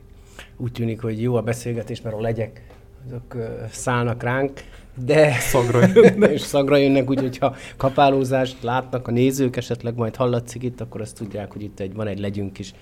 Úgy 0.57 0.73
tűnik, 0.73 1.01
hogy 1.01 1.23
jó 1.23 1.35
a 1.35 1.43
beszélgetés, 1.43 2.01
mert 2.01 2.17
a 2.17 2.21
legyek 2.21 2.76
azok 3.07 3.37
szállnak 3.71 4.23
ránk, 4.23 4.61
de 5.05 5.33
szagra 5.33 5.87
jönnek. 5.95 6.31
és 6.31 6.41
szagra 6.41 6.77
jönnek, 6.77 7.11
úgyhogy 7.11 7.39
ha 7.39 7.55
kapálózást 7.77 8.63
látnak 8.63 9.09
a 9.09 9.11
nézők, 9.11 9.57
esetleg 9.57 9.95
majd 9.97 10.17
hallatszik 10.17 10.63
itt, 10.63 10.81
akkor 10.81 11.01
azt 11.01 11.17
tudják, 11.17 11.53
hogy 11.53 11.63
itt 11.63 11.81
egy, 11.81 11.95
van 11.95 12.07
egy 12.07 12.19
legyünk 12.19 12.59
is, 12.59 12.75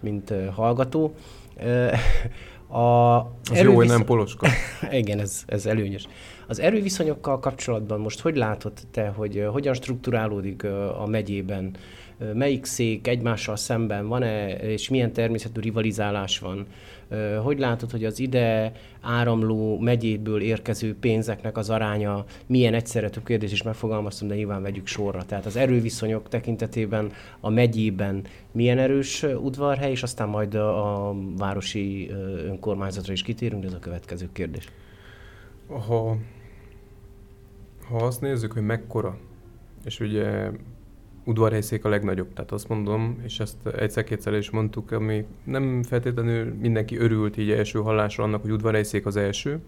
mint 0.00 0.34
hallgató. 0.54 1.14
A 2.68 3.16
az 3.50 3.60
jó, 3.62 3.74
hogy 3.74 3.86
nem 3.86 4.04
poloska. 4.04 4.46
Igen, 4.90 5.18
ez, 5.18 5.42
ez 5.46 5.66
előnyös. 5.66 6.06
Az 6.52 6.60
erőviszonyokkal 6.60 7.38
kapcsolatban 7.38 8.00
most 8.00 8.20
hogy 8.20 8.36
látod 8.36 8.72
te, 8.90 9.06
hogy 9.06 9.46
hogyan 9.52 9.74
strukturálódik 9.74 10.64
a 10.98 11.06
megyében? 11.06 11.70
Melyik 12.34 12.64
szék 12.64 13.06
egymással 13.06 13.56
szemben 13.56 14.08
van-e, 14.08 14.48
és 14.48 14.88
milyen 14.88 15.12
természetű 15.12 15.60
rivalizálás 15.60 16.38
van? 16.38 16.66
Hogy 17.42 17.58
látod, 17.58 17.90
hogy 17.90 18.04
az 18.04 18.18
ide 18.18 18.72
áramló 19.00 19.78
megyéből 19.78 20.40
érkező 20.40 20.96
pénzeknek 21.00 21.56
az 21.56 21.70
aránya 21.70 22.24
milyen 22.46 22.74
egyszerre 22.74 23.10
több 23.10 23.24
kérdés 23.24 23.52
is 23.52 23.62
megfogalmaztam, 23.62 24.28
de 24.28 24.34
nyilván 24.34 24.62
vegyük 24.62 24.86
sorra. 24.86 25.24
Tehát 25.24 25.46
az 25.46 25.56
erőviszonyok 25.56 26.28
tekintetében 26.28 27.12
a 27.40 27.50
megyében 27.50 28.24
milyen 28.50 28.78
erős 28.78 29.22
udvarhely, 29.22 29.90
és 29.90 30.02
aztán 30.02 30.28
majd 30.28 30.54
a, 30.54 31.14
városi 31.36 32.10
önkormányzatra 32.46 33.12
is 33.12 33.22
kitérünk, 33.22 33.62
de 33.62 33.68
ez 33.68 33.74
a 33.74 33.78
következő 33.78 34.28
kérdés. 34.32 34.68
Ha, 35.86 36.16
ha 37.92 38.06
azt 38.06 38.20
nézzük, 38.20 38.52
hogy 38.52 38.62
mekkora, 38.62 39.18
és 39.84 40.00
ugye 40.00 40.50
udvarhelyszék 41.24 41.84
a 41.84 41.88
legnagyobb, 41.88 42.32
tehát 42.32 42.52
azt 42.52 42.68
mondom, 42.68 43.20
és 43.24 43.40
ezt 43.40 43.66
egyszer-kétszer 43.66 44.34
is 44.34 44.50
mondtuk, 44.50 44.90
ami 44.90 45.26
nem 45.44 45.82
feltétlenül 45.82 46.54
mindenki 46.54 46.96
örült 46.96 47.36
így 47.36 47.50
első 47.50 47.78
hallásra 47.78 48.24
annak, 48.24 48.42
hogy 48.42 48.50
udvarhelyszék 48.50 49.06
az 49.06 49.16
első, 49.16 49.60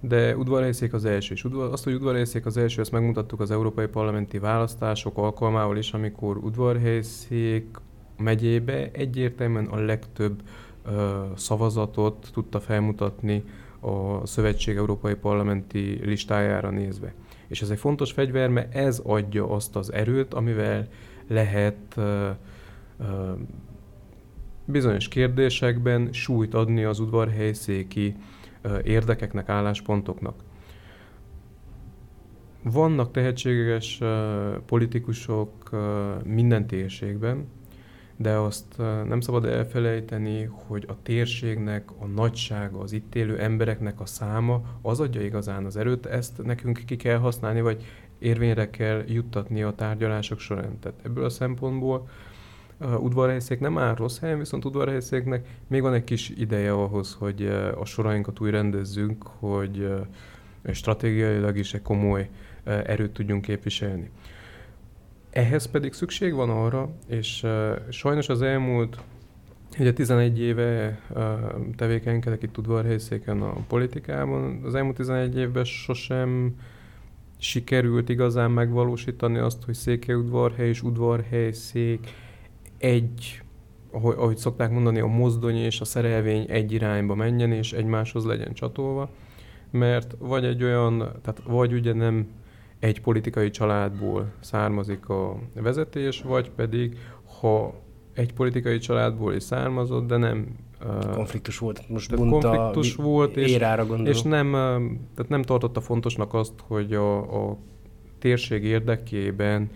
de 0.00 0.36
udvarhelyszék 0.36 0.92
az 0.92 1.04
első, 1.04 1.34
és 1.34 1.44
udvar, 1.44 1.72
azt, 1.72 1.84
hogy 1.84 1.94
udvarhelyszék 1.94 2.46
az 2.46 2.56
első, 2.56 2.80
ezt 2.80 2.92
megmutattuk 2.92 3.40
az 3.40 3.50
európai 3.50 3.86
parlamenti 3.86 4.38
választások 4.38 5.18
alkalmával 5.18 5.76
is, 5.76 5.92
amikor 5.92 6.36
udvarhelyszék 6.36 7.76
megyébe 8.18 8.90
egyértelműen 8.92 9.66
a 9.66 9.76
legtöbb 9.76 10.42
ö, 10.84 11.22
szavazatot 11.36 12.28
tudta 12.32 12.60
felmutatni 12.60 13.44
a 13.80 14.26
Szövetség 14.26 14.76
Európai 14.76 15.14
Parlamenti 15.14 16.00
listájára 16.04 16.70
nézve. 16.70 17.14
És 17.54 17.62
ez 17.62 17.70
egy 17.70 17.78
fontos 17.78 18.12
fegyver, 18.12 18.48
mert 18.48 18.74
ez 18.74 18.98
adja 19.04 19.48
azt 19.50 19.76
az 19.76 19.92
erőt, 19.92 20.34
amivel 20.34 20.88
lehet 21.28 21.76
uh, 21.96 22.30
uh, 22.98 23.06
bizonyos 24.64 25.08
kérdésekben 25.08 26.12
súlyt 26.12 26.54
adni 26.54 26.84
az 26.84 26.98
udvarhelyszéki 26.98 28.16
uh, 28.64 28.78
érdekeknek, 28.84 29.48
álláspontoknak. 29.48 30.34
Vannak 32.62 33.10
tehetséges 33.10 34.00
politikusok 34.66 35.70
minden 36.24 36.66
térségben, 36.66 37.46
de 38.16 38.32
azt 38.32 38.76
nem 39.06 39.20
szabad 39.20 39.44
elfelejteni, 39.44 40.50
hogy 40.52 40.84
a 40.88 41.02
térségnek 41.02 41.90
a 41.98 42.06
nagysága, 42.06 42.78
az 42.78 42.92
itt 42.92 43.14
élő 43.14 43.38
embereknek 43.38 44.00
a 44.00 44.06
száma, 44.06 44.62
az 44.82 45.00
adja 45.00 45.22
igazán 45.22 45.64
az 45.64 45.76
erőt, 45.76 46.06
ezt 46.06 46.42
nekünk 46.42 46.82
ki 46.86 46.96
kell 46.96 47.18
használni, 47.18 47.60
vagy 47.60 47.84
érvényre 48.18 48.70
kell 48.70 49.02
juttatni 49.06 49.62
a 49.62 49.74
tárgyalások 49.74 50.38
során. 50.38 50.78
Tehát 50.80 50.98
ebből 51.04 51.24
a 51.24 51.28
szempontból 51.28 52.08
uh, 52.80 53.02
udvarhelyszék 53.02 53.60
nem 53.60 53.78
áll 53.78 53.94
rossz 53.94 54.18
helyen, 54.18 54.38
viszont 54.38 54.64
udvarhelyszéknek 54.64 55.46
még 55.66 55.82
van 55.82 55.94
egy 55.94 56.04
kis 56.04 56.28
ideje 56.28 56.72
ahhoz, 56.72 57.16
hogy 57.18 57.46
a 57.80 57.84
sorainkat 57.84 58.40
úgy 58.40 58.50
rendezzünk, 58.50 59.22
hogy 59.26 59.92
stratégiailag 60.72 61.56
is 61.56 61.74
egy 61.74 61.82
komoly 61.82 62.28
erőt 62.64 63.12
tudjunk 63.12 63.42
képviselni. 63.42 64.10
Ehhez 65.34 65.66
pedig 65.66 65.92
szükség 65.92 66.34
van 66.34 66.50
arra, 66.50 66.90
és 67.06 67.42
uh, 67.42 67.72
sajnos 67.90 68.28
az 68.28 68.42
elmúlt 68.42 68.98
Ugye 69.78 69.92
11 69.92 70.40
éve 70.40 71.00
uh, 71.10 71.20
tevékenykedek 71.76 72.42
itt 72.42 72.58
udvarhelyszéken 72.58 73.42
a 73.42 73.52
politikában. 73.68 74.60
Az 74.64 74.74
elmúlt 74.74 74.96
11 74.96 75.36
évben 75.36 75.64
sosem 75.64 76.54
sikerült 77.38 78.08
igazán 78.08 78.50
megvalósítani 78.50 79.38
azt, 79.38 79.64
hogy 79.64 79.76
és 80.56 80.82
Udvarhely 80.82 81.52
szék 81.52 82.08
egy, 82.78 83.42
ahogy, 83.90 84.14
ahogy 84.18 84.36
szokták 84.36 84.70
mondani, 84.70 85.00
a 85.00 85.06
mozdony 85.06 85.56
és 85.56 85.80
a 85.80 85.84
szerelvény 85.84 86.46
egy 86.48 86.72
irányba 86.72 87.14
menjen, 87.14 87.52
és 87.52 87.72
egymáshoz 87.72 88.24
legyen 88.24 88.52
csatolva, 88.52 89.10
mert 89.70 90.14
vagy 90.18 90.44
egy 90.44 90.62
olyan, 90.62 90.98
tehát 90.98 91.42
vagy 91.46 91.72
ugye 91.72 91.92
nem 91.92 92.26
egy 92.84 93.00
politikai 93.00 93.50
családból 93.50 94.32
származik 94.40 95.08
a 95.08 95.38
vezetés, 95.54 96.22
vagy 96.22 96.50
pedig, 96.50 96.98
ha 97.40 97.74
egy 98.14 98.32
politikai 98.32 98.78
családból 98.78 99.34
is 99.34 99.42
származott, 99.42 100.06
de 100.06 100.16
nem 100.16 100.46
konfliktus 101.12 101.58
volt, 101.58 101.88
most 101.88 102.08
tehát 102.08 102.28
konfliktus 102.30 102.94
volt, 102.94 103.36
és, 103.36 103.58
és 104.04 104.22
nem, 104.22 104.52
tehát 105.14 105.28
nem 105.28 105.42
tartotta 105.42 105.80
fontosnak 105.80 106.34
azt, 106.34 106.52
hogy 106.66 106.92
a, 106.94 107.48
a 107.48 107.56
térség 108.18 108.64
érdekében 108.64 109.70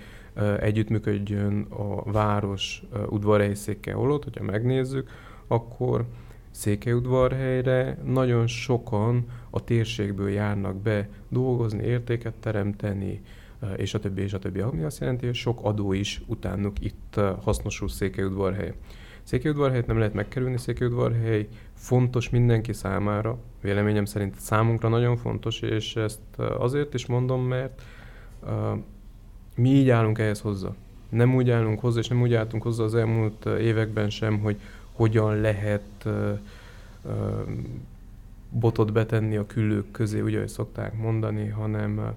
együttműködjön 0.60 1.66
a 1.70 2.10
város 2.12 2.82
udvarhelyszékkel 3.08 3.94
holott, 3.94 4.24
hogyha 4.24 4.44
megnézzük, 4.44 5.10
akkor 5.46 6.04
Székelyudvarhelyre 6.50 7.98
nagyon 8.04 8.46
sokan 8.46 9.26
a 9.58 9.64
térségből 9.64 10.30
járnak 10.30 10.76
be 10.76 11.08
dolgozni, 11.28 11.84
értéket 11.84 12.34
teremteni, 12.34 13.22
és 13.76 13.94
a 13.94 13.98
többi, 13.98 14.22
és 14.22 14.32
a 14.32 14.38
többi, 14.38 14.60
ami 14.60 14.82
azt 14.82 15.00
jelenti, 15.00 15.26
hogy 15.26 15.34
sok 15.34 15.58
adó 15.62 15.92
is 15.92 16.22
utánuk 16.26 16.80
itt 16.80 17.20
hasznosul 17.42 17.88
Székelyudvarhely. 17.88 18.72
Székelyudvarhelyet 19.22 19.86
nem 19.86 19.98
lehet 19.98 20.14
megkerülni, 20.14 20.58
Székelyudvarhely 20.58 21.48
fontos 21.74 22.30
mindenki 22.30 22.72
számára, 22.72 23.38
véleményem 23.62 24.04
szerint 24.04 24.34
számunkra 24.38 24.88
nagyon 24.88 25.16
fontos, 25.16 25.60
és 25.60 25.96
ezt 25.96 26.20
azért 26.58 26.94
is 26.94 27.06
mondom, 27.06 27.42
mert 27.42 27.82
uh, 28.42 28.50
mi 29.56 29.68
így 29.68 29.90
állunk 29.90 30.18
ehhez 30.18 30.40
hozzá. 30.40 30.68
Nem 31.08 31.34
úgy 31.34 31.50
állunk 31.50 31.80
hozzá, 31.80 31.98
és 31.98 32.08
nem 32.08 32.20
úgy 32.20 32.34
álltunk 32.34 32.62
hozzá 32.62 32.84
az 32.84 32.94
elmúlt 32.94 33.46
években 33.46 34.10
sem, 34.10 34.38
hogy 34.38 34.60
hogyan 34.92 35.40
lehet 35.40 35.82
uh, 36.04 36.38
uh, 37.04 37.12
botot 38.50 38.92
betenni 38.92 39.36
a 39.36 39.46
küllők 39.46 39.90
közé, 39.90 40.20
ugye, 40.20 40.36
ahogy 40.36 40.48
szokták 40.48 40.98
mondani, 40.98 41.48
hanem 41.48 42.14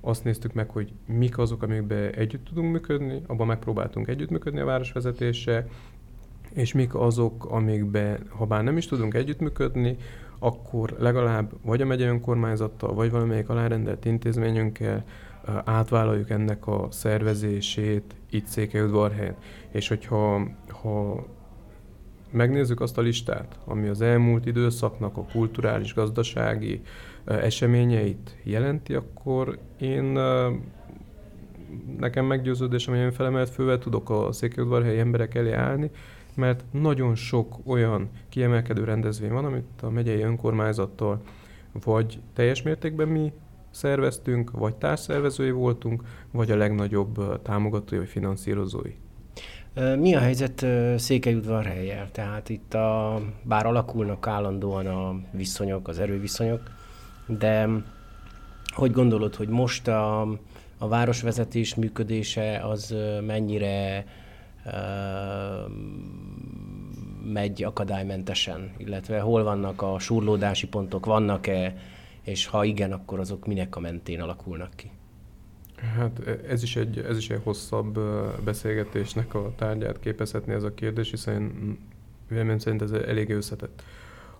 azt 0.00 0.24
néztük 0.24 0.52
meg, 0.52 0.70
hogy 0.70 0.92
mik 1.06 1.38
azok, 1.38 1.62
amikben 1.62 2.14
együtt 2.14 2.44
tudunk 2.44 2.72
működni, 2.72 3.22
abban 3.26 3.46
megpróbáltunk 3.46 4.08
együttműködni 4.08 4.60
a 4.60 4.64
városvezetéssel, 4.64 5.66
és 6.52 6.72
mik 6.72 6.94
azok, 6.94 7.44
amikben, 7.44 8.18
ha 8.28 8.46
bár 8.46 8.62
nem 8.62 8.76
is 8.76 8.86
tudunk 8.86 9.14
együttműködni, 9.14 9.96
akkor 10.38 10.96
legalább 10.98 11.52
vagy 11.62 11.80
a 11.80 11.86
megye 11.86 12.06
önkormányzattal, 12.06 12.94
vagy 12.94 13.10
valamelyik 13.10 13.48
alárendelt 13.48 14.04
intézményünkkel 14.04 15.04
átvállaljuk 15.64 16.30
ennek 16.30 16.66
a 16.66 16.88
szervezését 16.90 18.14
itt 18.30 18.46
Székelyudvarhelyen. 18.46 19.36
És 19.70 19.88
hogyha 19.88 20.48
ha 20.68 21.26
megnézzük 22.30 22.80
azt 22.80 22.98
a 22.98 23.00
listát, 23.00 23.58
ami 23.64 23.88
az 23.88 24.00
elmúlt 24.00 24.46
időszaknak 24.46 25.16
a 25.16 25.24
kulturális, 25.32 25.94
gazdasági 25.94 26.80
eseményeit 27.24 28.36
jelenti, 28.42 28.94
akkor 28.94 29.58
én 29.80 30.18
nekem 31.98 32.24
meggyőződésem, 32.24 32.94
hogy 32.94 33.02
én 33.02 33.12
felemelt 33.12 33.50
fővel 33.50 33.78
tudok 33.78 34.10
a 34.10 34.32
Székelyudvarhelyi 34.32 34.98
emberek 34.98 35.34
elé 35.34 35.52
állni, 35.52 35.90
mert 36.34 36.64
nagyon 36.70 37.14
sok 37.14 37.54
olyan 37.64 38.08
kiemelkedő 38.28 38.84
rendezvény 38.84 39.32
van, 39.32 39.44
amit 39.44 39.82
a 39.82 39.90
megyei 39.90 40.20
önkormányzattól 40.20 41.22
vagy 41.84 42.20
teljes 42.32 42.62
mértékben 42.62 43.08
mi 43.08 43.32
szerveztünk, 43.70 44.50
vagy 44.50 44.74
társszervezői 44.74 45.50
voltunk, 45.50 46.02
vagy 46.30 46.50
a 46.50 46.56
legnagyobb 46.56 47.42
támogatói 47.42 47.98
vagy 47.98 48.08
finanszírozói. 48.08 48.92
Mi 49.74 50.14
a 50.14 50.18
helyzet 50.18 50.66
Székelyudvarhelyjel? 50.96 52.10
Tehát 52.10 52.48
itt 52.48 52.74
a, 52.74 53.20
bár 53.42 53.66
alakulnak 53.66 54.26
állandóan 54.26 54.86
a 54.86 55.14
viszonyok, 55.30 55.88
az 55.88 55.98
erőviszonyok, 55.98 56.62
de 57.26 57.68
hogy 58.74 58.92
gondolod, 58.92 59.34
hogy 59.34 59.48
most 59.48 59.88
a, 59.88 60.20
a 60.78 60.88
városvezetés 60.88 61.74
működése 61.74 62.58
az 62.58 62.94
mennyire 63.26 64.04
megy 67.32 67.62
akadálymentesen, 67.62 68.72
illetve 68.76 69.20
hol 69.20 69.42
vannak 69.42 69.82
a 69.82 69.98
surlódási 69.98 70.66
pontok, 70.66 71.06
vannak-e, 71.06 71.74
és 72.22 72.46
ha 72.46 72.64
igen, 72.64 72.92
akkor 72.92 73.20
azok 73.20 73.46
minek 73.46 73.76
a 73.76 73.80
mentén 73.80 74.20
alakulnak 74.20 74.70
ki? 74.76 74.90
Hát 75.96 76.20
ez 76.48 76.62
is 76.62 76.76
egy, 76.76 76.98
ez 76.98 77.16
is 77.16 77.30
egy 77.30 77.40
hosszabb 77.42 77.98
beszélgetésnek 78.44 79.34
a 79.34 79.52
tárgyát 79.56 80.00
képezhetné 80.00 80.54
ez 80.54 80.62
a 80.62 80.74
kérdés, 80.74 81.10
hiszen 81.10 81.52
véleményem 82.28 82.58
szerint 82.58 82.82
ez 82.82 82.90
elég 82.90 83.30
összetett. 83.30 83.82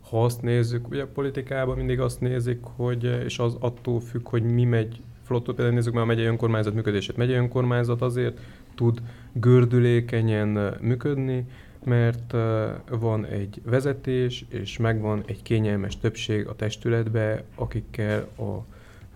Ha 0.01 0.25
azt 0.25 0.43
nézzük, 0.43 0.89
ugye 0.89 1.03
a 1.03 1.07
politikában 1.07 1.77
mindig 1.77 2.01
azt 2.01 2.21
nézik, 2.21 2.59
hogy, 2.63 3.05
és 3.05 3.39
az 3.39 3.57
attól 3.59 4.01
függ, 4.01 4.29
hogy 4.29 4.43
mi 4.43 4.65
megy 4.65 5.01
flottot, 5.23 5.55
például 5.55 5.77
nézzük 5.77 5.95
már 5.95 6.03
a 6.03 6.07
megyei 6.07 6.25
önkormányzat 6.25 6.75
működését. 6.75 7.17
Megyei 7.17 7.37
önkormányzat 7.37 8.03
azért 8.03 8.41
tud 8.75 9.03
gördülékenyen 9.33 10.77
működni, 10.81 11.47
mert 11.85 12.35
van 12.91 13.27
egy 13.27 13.61
vezetés, 13.65 14.45
és 14.49 14.77
megvan 14.77 15.23
egy 15.27 15.43
kényelmes 15.43 15.99
többség 15.99 16.47
a 16.47 16.57
testületbe, 16.57 17.43
akikkel 17.55 18.29
a 18.39 18.65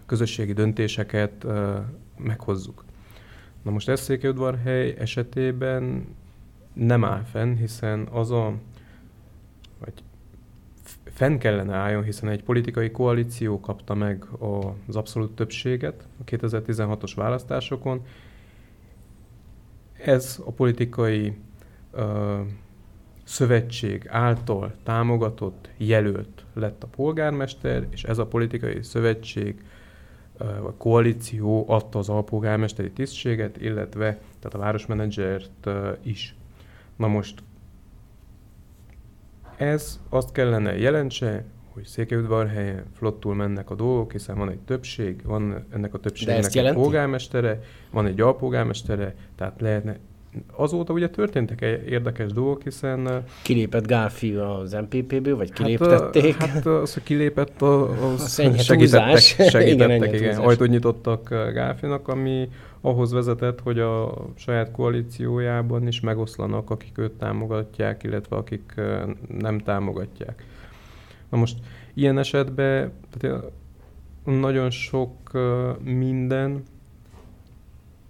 közösségi 0.07 0.53
döntéseket 0.53 1.47
meghozzuk. 2.17 2.85
Na 3.63 3.71
most 3.71 3.89
ez 3.89 4.01
Székelyudvarhely 4.01 4.95
esetében 4.99 6.07
nem 6.73 7.05
áll 7.05 7.23
fenn, 7.23 7.55
hiszen 7.57 8.09
az 8.11 8.31
a, 8.31 8.55
vagy 9.79 9.93
fenn 11.05 11.39
kellene 11.39 11.75
álljon, 11.75 12.03
hiszen 12.03 12.29
egy 12.29 12.43
politikai 12.43 12.91
koalíció 12.91 13.61
kapta 13.61 13.95
meg 13.95 14.25
az 14.87 14.97
abszolút 14.97 15.35
többséget 15.35 16.07
a 16.21 16.25
2016-os 16.25 17.13
választásokon. 17.15 18.07
Ez 19.93 20.43
a 20.45 20.51
politikai 20.51 21.37
ö, 21.93 22.41
szövetség 23.25 24.07
által 24.09 24.75
támogatott 24.83 25.71
jelölt 25.77 26.45
lett 26.55 26.83
a 26.83 26.87
polgármester, 26.87 27.87
és 27.91 28.05
ez 28.05 28.19
a 28.19 28.27
politikai 28.27 28.83
szövetség 28.83 29.65
vagy 30.39 30.75
koalíció 30.79 31.65
adta 31.69 31.99
az 31.99 32.09
alpolgármesteri 32.09 32.91
tisztséget, 32.91 33.61
illetve 33.61 34.19
tehát 34.39 34.55
a 34.55 34.59
városmenedzsert 34.59 35.69
is. 36.03 36.37
Na 36.97 37.07
most 37.07 37.43
ez 39.57 40.01
azt 40.09 40.33
kellene 40.33 40.79
jelentse, 40.79 41.45
hogy 41.73 41.85
Székelyudvarhelyen 41.85 42.85
flottul 42.93 43.35
mennek 43.35 43.71
a 43.71 43.75
dolgok, 43.75 44.13
hiszen 44.13 44.39
van 44.39 44.51
egy 44.51 44.59
többség, 44.59 45.23
van 45.25 45.65
ennek 45.71 45.95
a 45.95 45.99
többségnek 45.99 46.55
egy 46.55 46.73
polgármestere, 46.73 47.61
van 47.91 48.07
egy 48.07 48.21
alpolgármestere, 48.21 49.15
tehát 49.37 49.61
lehetne 49.61 49.99
azóta 50.53 50.93
ugye 50.93 51.09
történtek 51.09 51.61
érdekes 51.89 52.33
dolgok, 52.33 52.63
hiszen... 52.63 53.25
Kilépett 53.43 53.87
Gálfi 53.87 54.35
az 54.35 54.73
MPP-ből, 54.73 55.37
vagy 55.37 55.53
kiléptették? 55.53 56.35
Hát, 56.35 56.49
hát 56.49 56.67
az, 56.67 56.95
hogy 56.95 57.03
kilépett, 57.03 57.63
az 57.63 58.39
a 58.39 58.59
segítettek, 58.59 59.19
segítettek 59.51 60.09
igen, 60.13 60.15
igen. 60.15 60.41
ajtót 60.41 60.69
nyitottak 60.69 61.29
Gálfinak, 61.29 62.09
ami 62.09 62.49
ahhoz 62.81 63.13
vezetett, 63.13 63.61
hogy 63.61 63.79
a 63.79 64.15
saját 64.35 64.71
koalíciójában 64.71 65.87
is 65.87 66.01
megoszlanak, 66.01 66.71
akik 66.71 66.99
őt 66.99 67.13
támogatják, 67.13 68.03
illetve 68.03 68.37
akik 68.37 68.75
nem 69.39 69.59
támogatják. 69.59 70.45
Na 71.29 71.39
most 71.39 71.59
ilyen 71.95 72.19
esetben 72.19 72.93
tehát 73.19 73.45
nagyon 74.25 74.71
sok 74.71 75.31
minden 75.83 76.63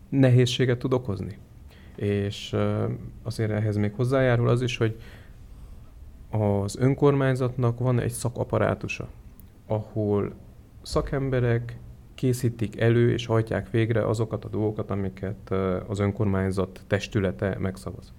nehézséget 0.08 0.78
tud 0.78 0.92
okozni. 0.92 1.38
És 1.96 2.56
azért 3.22 3.50
ehhez 3.50 3.76
még 3.76 3.92
hozzájárul 3.94 4.48
az 4.48 4.62
is, 4.62 4.76
hogy 4.76 5.00
az 6.30 6.76
önkormányzatnak 6.76 7.78
van 7.78 8.00
egy 8.00 8.10
szakaparátusa, 8.10 9.08
ahol 9.66 10.32
szakemberek 10.82 11.78
készítik 12.14 12.80
elő 12.80 13.12
és 13.12 13.26
hajtják 13.26 13.70
végre 13.70 14.06
azokat 14.06 14.44
a 14.44 14.48
dolgokat, 14.48 14.90
amiket 14.90 15.50
az 15.86 15.98
önkormányzat 15.98 16.80
testülete 16.86 17.56
megszavaz. 17.58 18.12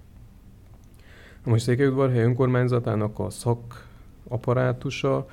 Most 1.44 1.64
Székelyudvarhely 1.64 2.22
önkormányzatának 2.22 3.18
a 3.18 3.30
szakaparátusa 3.30 5.26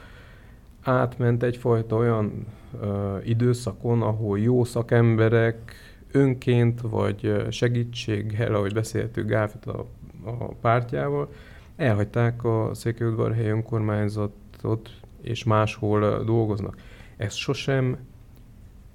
átment 0.82 1.44
egyfajta 1.44 1.96
olyan 1.96 2.46
ö, 2.82 3.18
időszakon, 3.24 4.02
ahol 4.02 4.40
jó 4.40 4.64
szakemberek 4.64 5.76
önként 6.14 6.82
vagy 6.82 7.46
segítséggel, 7.50 8.56
ahogy 8.56 8.74
beszéltük 8.74 9.28
Gáfit 9.28 9.66
a, 9.66 9.86
a 10.24 10.46
pártjával, 10.46 11.30
elhagyták 11.76 12.44
a 12.44 12.70
Székelyudvarhely 12.74 13.50
önkormányzatot, 13.50 14.90
és 15.22 15.44
máshol 15.44 16.24
dolgoznak. 16.24 16.78
Ez 17.18 17.34
sosem 17.34 17.98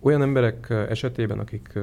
olyan 0.00 0.22
emberek 0.22 0.70
esetében, 0.70 1.38
akik 1.38 1.78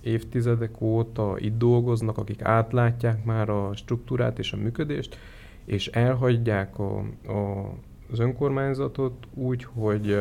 évtizedek 0.00 0.80
óta 0.80 1.34
itt 1.38 1.58
dolgoznak, 1.58 2.18
akik 2.18 2.42
átlátják 2.42 3.24
már 3.24 3.48
a 3.48 3.74
struktúrát 3.74 4.38
és 4.38 4.52
a 4.52 4.56
működést, 4.56 5.18
és 5.64 5.86
elhagyják 5.86 6.78
a, 6.78 6.98
a, 7.26 7.72
az 8.10 8.18
önkormányzatot 8.18 9.26
úgy, 9.34 9.64
hogy, 9.64 10.18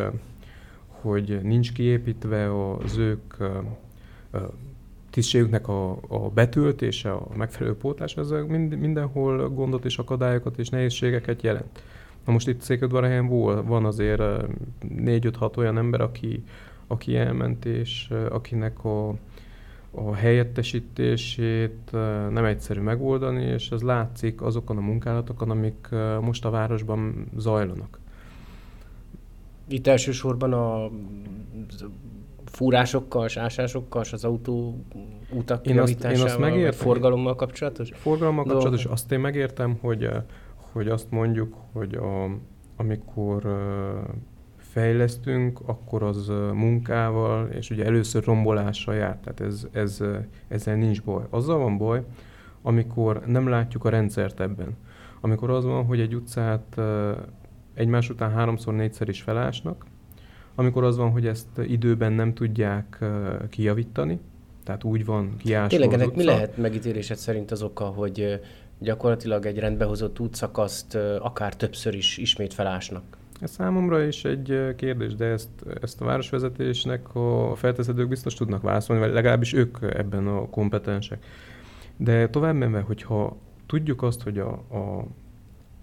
hogy 0.87 1.39
nincs 1.43 1.73
kiépítve 1.73 2.73
az 2.75 2.97
ők 2.97 3.33
tisztségüknek 5.09 5.67
a, 5.67 5.97
a 6.07 6.29
betöltése, 6.33 7.11
a 7.11 7.27
megfelelő 7.35 7.75
pótlás, 7.75 8.17
ez 8.17 8.29
mind, 8.47 8.77
mindenhol 8.77 9.49
gondot 9.49 9.85
és 9.85 9.97
akadályokat 9.97 10.57
és 10.57 10.69
nehézségeket 10.69 11.41
jelent. 11.41 11.83
Na 12.25 12.31
most 12.31 12.47
itt 12.47 12.61
Székelyudvarhelyen 12.61 13.27
van 13.65 13.85
azért 13.85 14.21
4-5-6 14.89 15.57
olyan 15.57 15.77
ember, 15.77 16.01
aki, 16.01 16.43
aki 16.87 17.15
elment, 17.15 17.65
és 17.65 18.13
akinek 18.29 18.85
a, 18.85 19.09
a 19.91 20.13
helyettesítését 20.13 21.91
nem 22.31 22.45
egyszerű 22.45 22.81
megoldani, 22.81 23.43
és 23.43 23.69
ez 23.69 23.81
látszik 23.81 24.41
azokon 24.41 24.77
a 24.77 24.81
munkálatokon, 24.81 25.49
amik 25.49 25.89
most 26.21 26.45
a 26.45 26.49
városban 26.49 27.25
zajlanak. 27.37 27.99
Itt 29.67 29.87
elsősorban 29.87 30.53
a 30.53 30.89
fúrásokkal, 32.55 33.27
ásásokkal, 33.35 34.03
az 34.11 34.23
autó 34.23 34.85
utak 35.31 35.67
én 35.67 35.79
azt, 35.79 36.03
én 36.03 36.21
azt 36.21 36.39
megértem, 36.39 36.79
forgalommal 36.79 37.35
kapcsolatos? 37.35 37.89
Forgalommal 37.93 38.43
kapcsolatos, 38.43 38.85
azt 38.85 39.11
én 39.11 39.19
megértem, 39.19 39.77
hogy, 39.81 40.09
hogy 40.71 40.87
azt 40.87 41.11
mondjuk, 41.11 41.55
hogy 41.71 41.95
a, 41.95 42.37
amikor 42.75 43.43
fejlesztünk, 44.57 45.59
akkor 45.65 46.03
az 46.03 46.27
munkával, 46.53 47.47
és 47.47 47.69
ugye 47.69 47.85
először 47.85 48.23
rombolással 48.23 48.95
jár, 48.95 49.17
tehát 49.17 49.39
ez, 49.39 49.67
ez, 49.71 50.03
ezzel 50.47 50.75
nincs 50.75 51.03
baj. 51.03 51.23
Azzal 51.29 51.57
van 51.57 51.77
baj, 51.77 52.03
amikor 52.61 53.21
nem 53.25 53.47
látjuk 53.47 53.85
a 53.85 53.89
rendszert 53.89 54.39
ebben. 54.39 54.77
Amikor 55.21 55.49
az 55.49 55.65
van, 55.65 55.85
hogy 55.85 55.99
egy 55.99 56.15
utcát 56.15 56.81
egymás 57.73 58.09
után 58.09 58.31
háromszor, 58.31 58.73
négyszer 58.73 59.09
is 59.09 59.21
felásnak, 59.21 59.85
amikor 60.55 60.83
az 60.83 60.97
van, 60.97 61.11
hogy 61.11 61.27
ezt 61.27 61.47
időben 61.67 62.13
nem 62.13 62.33
tudják 62.33 63.05
kijavítani, 63.49 64.19
tehát 64.63 64.83
úgy 64.83 65.05
van 65.05 65.35
kiásva 65.37 65.67
Tényleg 65.67 65.93
ennek 65.93 66.15
mi 66.15 66.23
lehet 66.23 66.57
megítélésed 66.57 67.17
szerint 67.17 67.51
az 67.51 67.61
oka, 67.61 67.85
hogy 67.85 68.41
gyakorlatilag 68.79 69.45
egy 69.45 69.59
rendbehozott 69.59 70.19
útszakaszt 70.19 70.95
akár 71.19 71.55
többször 71.55 71.95
is 71.95 72.17
ismét 72.17 72.53
felásnak? 72.53 73.03
Ez 73.39 73.51
számomra 73.51 74.03
is 74.03 74.25
egy 74.25 74.75
kérdés, 74.75 75.15
de 75.15 75.25
ezt, 75.25 75.49
ezt 75.81 76.01
a 76.01 76.05
városvezetésnek 76.05 77.15
a 77.15 77.55
felteszedők 77.55 78.07
biztos 78.07 78.33
tudnak 78.33 78.61
válaszolni, 78.61 79.01
vagy 79.01 79.13
legalábbis 79.13 79.53
ők 79.53 79.77
ebben 79.81 80.27
a 80.27 80.49
kompetensek. 80.49 81.25
De 81.97 82.29
tovább 82.29 82.55
menve, 82.55 82.79
hogyha 82.79 83.37
tudjuk 83.65 84.01
azt, 84.01 84.21
hogy 84.21 84.39
a, 84.39 84.51
a 84.51 85.05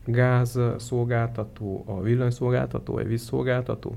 gáz 0.04 0.60
szolgáltató, 0.76 1.84
a 1.86 2.00
villanyszolgáltató, 2.00 2.98
egy 2.98 3.06
vízszolgáltató 3.06 3.96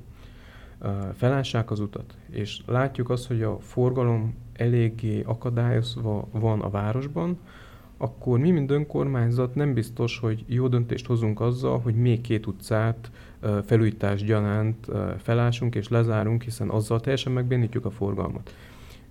felássák 1.14 1.72
az 1.72 1.80
utat, 1.80 2.16
és 2.30 2.62
látjuk 2.66 3.10
azt, 3.10 3.28
hogy 3.28 3.42
a 3.42 3.60
forgalom 3.60 4.36
eléggé 4.54 5.22
akadályozva 5.26 6.28
van 6.32 6.62
a 6.62 6.70
városban, 6.70 7.40
akkor 7.98 8.40
mi, 8.40 8.52
mint 8.52 8.72
önkormányzat 8.72 9.56
nem 9.56 9.74
biztos, 9.74 10.20
hogy 10.20 10.44
jó 10.48 10.68
döntést 10.68 11.06
hozunk 11.06 11.42
azzal, 11.42 11.80
hogy 11.80 11.96
még 11.96 12.22
két 12.22 12.48
utcát 12.48 13.12
felújítás 13.66 14.24
gyanánt 14.24 14.88
felásunk 15.18 15.76
és 15.76 15.88
lezárunk, 15.88 16.42
hiszen 16.42 16.70
azzal 16.70 17.00
teljesen 17.00 17.32
megbénítjuk 17.32 17.86
a 17.86 17.92
forgalmat. 17.92 18.54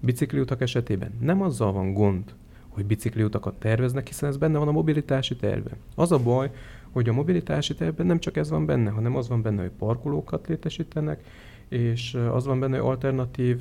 Bicikliutak 0.01 0.61
esetében 0.61 1.11
nem 1.21 1.43
azzal 1.43 1.73
van 1.73 1.93
gond, 1.93 2.35
hogy 2.69 2.85
bicikliutakat 2.85 3.55
terveznek, 3.55 4.07
hiszen 4.07 4.29
ez 4.29 4.37
benne 4.37 4.59
van 4.59 4.69
a 4.69 4.73
mobilitási 4.73 5.37
tervben. 5.37 5.77
Az 5.95 6.13
a 6.13 6.19
baj, 6.19 6.51
hogy 6.91 7.09
a 7.09 7.13
mobilitási 7.13 7.75
tervben 7.75 8.07
nem 8.07 8.19
csak 8.19 8.37
ez 8.37 8.51
van 8.51 8.67
benne, 8.67 8.91
hanem 8.91 9.17
az 9.17 9.29
van 9.29 9.43
benne, 9.43 9.61
hogy 9.61 9.71
parkolókat 9.79 10.47
létesítenek, 10.47 11.25
és 11.69 12.19
az 12.33 12.47
van 12.47 12.61
benne, 12.61 12.79
hogy 12.79 12.89
alternatív 12.89 13.61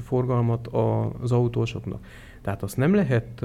forgalmat 0.00 0.68
az 1.20 1.32
autósoknak. 1.32 2.04
Tehát 2.42 2.62
azt 2.62 2.76
nem 2.76 2.94
lehet 2.94 3.44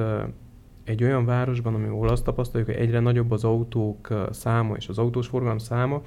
egy 0.83 1.03
olyan 1.03 1.25
városban, 1.25 1.75
ahol 1.75 2.07
azt 2.07 2.23
tapasztaljuk, 2.23 2.69
hogy 2.69 2.79
egyre 2.79 2.99
nagyobb 2.99 3.31
az 3.31 3.43
autók 3.43 4.27
száma 4.31 4.75
és 4.75 4.87
az 4.87 4.97
autós 4.97 5.27
forgalom 5.27 5.57
száma, 5.57 6.01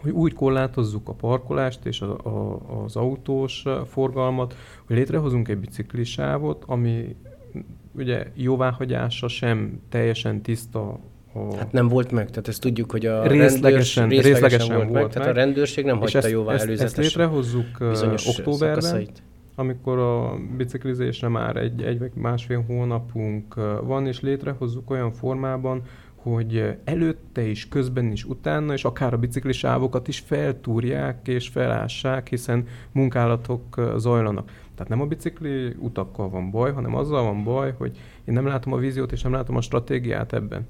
hogy 0.00 0.12
úgy 0.12 0.34
korlátozzuk 0.34 1.08
a 1.08 1.12
parkolást 1.12 1.86
és 1.86 2.00
a, 2.00 2.18
a, 2.26 2.60
az 2.84 2.96
autós 2.96 3.64
forgalmat, 3.86 4.54
hogy 4.86 4.96
létrehozunk 4.96 5.48
egy 5.48 5.58
biciklisávot, 5.58 6.64
ami 6.66 7.16
ugye 7.92 8.30
jóváhagyása 8.34 9.28
sem 9.28 9.80
teljesen 9.88 10.42
tiszta 10.42 10.98
a... 11.34 11.56
Hát 11.56 11.72
nem 11.72 11.88
volt 11.88 12.10
meg, 12.10 12.28
tehát 12.30 12.48
ezt 12.48 12.60
tudjuk, 12.60 12.90
hogy 12.90 13.06
a 13.06 13.26
részlegesen, 13.26 14.02
rendőrs, 14.02 14.24
részlegesen, 14.24 14.32
részlegesen 14.32 14.76
volt, 14.76 14.88
volt 14.88 15.02
meg, 15.02 15.12
tehát 15.12 15.28
a 15.28 15.32
rendőrség 15.32 15.84
nem 15.84 15.98
hagyta 15.98 16.18
ezt, 16.18 16.30
jóvá 16.30 16.52
ezt, 16.52 16.64
előzetesen. 16.64 17.04
Ezt 17.04 17.14
létrehozzuk 17.14 17.66
októberben, 18.26 18.80
szakaszait. 18.80 19.22
amikor 19.54 19.98
a 19.98 20.38
biciklizésre 20.56 21.28
már 21.28 21.56
egy, 21.56 21.82
egy 21.82 21.98
vagy 21.98 22.10
másfél 22.14 22.64
hónapunk 22.66 23.54
van, 23.82 24.06
és 24.06 24.20
létrehozzuk 24.20 24.90
olyan 24.90 25.12
formában, 25.12 25.82
hogy 26.14 26.76
előtte 26.84 27.42
is, 27.42 27.68
közben 27.68 28.12
is, 28.12 28.24
utána, 28.24 28.72
és 28.72 28.84
akár 28.84 29.12
a 29.12 29.18
biciklisávokat 29.18 30.08
is 30.08 30.18
feltúrják 30.18 31.28
és 31.28 31.48
felássák, 31.48 32.28
hiszen 32.28 32.66
munkálatok 32.92 33.92
zajlanak. 33.96 34.50
Tehát 34.74 34.88
nem 34.88 35.00
a 35.00 35.06
bicikli 35.06 35.74
utakkal 35.78 36.28
van 36.28 36.50
baj, 36.50 36.72
hanem 36.72 36.94
azzal 36.94 37.22
van 37.22 37.44
baj, 37.44 37.74
hogy 37.78 37.96
én 38.24 38.34
nem 38.34 38.46
látom 38.46 38.72
a 38.72 38.76
víziót 38.76 39.12
és 39.12 39.22
nem 39.22 39.32
látom 39.32 39.56
a 39.56 39.60
stratégiát 39.60 40.32
ebben 40.32 40.66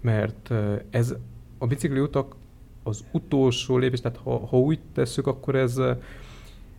mert 0.00 0.52
ez 0.90 1.14
a 1.58 1.66
bicikli 1.66 2.00
utak 2.00 2.34
az 2.82 3.04
utolsó 3.10 3.76
lépés, 3.76 4.00
tehát 4.00 4.18
ha, 4.18 4.46
ha 4.46 4.58
úgy 4.58 4.78
tesszük, 4.92 5.26
akkor 5.26 5.54
ez 5.54 5.80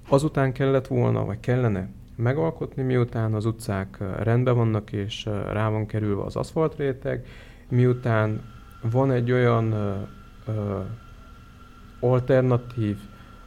azután 0.10 0.52
kellett 0.52 0.88
volna, 0.88 1.26
vagy 1.26 1.40
kellene 1.40 1.90
megalkotni, 2.16 2.84
miután 2.84 3.34
az 3.34 3.46
utcák 3.46 3.98
rendben 4.20 4.56
vannak, 4.56 4.92
és 4.92 5.26
rá 5.26 5.70
van 5.70 5.86
kerülve 5.86 6.22
az 6.22 6.36
aszfaltréteg, 6.36 7.26
miután 7.70 8.42
van 8.82 9.12
egy 9.12 9.32
olyan 9.32 9.72
ö, 9.72 10.80
alternatív 12.00 12.98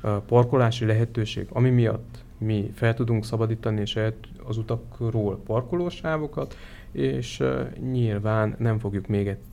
ö, 0.03 0.17
parkolási 0.27 0.85
lehetőség, 0.85 1.47
ami 1.53 1.71
miatt 1.71 2.25
mi 2.39 2.71
fel 2.75 2.95
tudunk 2.95 3.25
szabadítani 3.25 3.81
és 3.81 3.99
az 4.45 4.57
utakról 4.57 5.41
parkolósávokat, 5.47 6.57
és 6.93 7.41
ö, 7.41 7.63
nyilván 7.91 8.55
nem 8.59 8.79
fogjuk 8.79 9.07
még 9.07 9.27
egyszer-kétszer, 9.27 9.52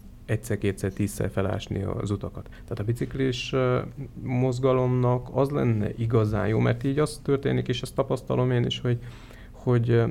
tízszer 0.93 1.29
felásni 1.29 1.83
az 1.83 2.11
utakat. 2.11 2.49
Tehát 2.49 2.79
a 2.79 2.83
biciklis 2.83 3.55
mozgalomnak 4.23 5.29
az 5.33 5.49
lenne 5.49 5.89
igazán 5.97 6.47
jó, 6.47 6.59
mert 6.59 6.83
így 6.83 6.99
az 6.99 7.19
történik, 7.23 7.67
és 7.67 7.81
ezt 7.81 7.95
tapasztalom 7.95 8.51
én 8.51 8.65
is, 8.65 8.79
hogy, 8.79 8.99
hogy 9.51 10.01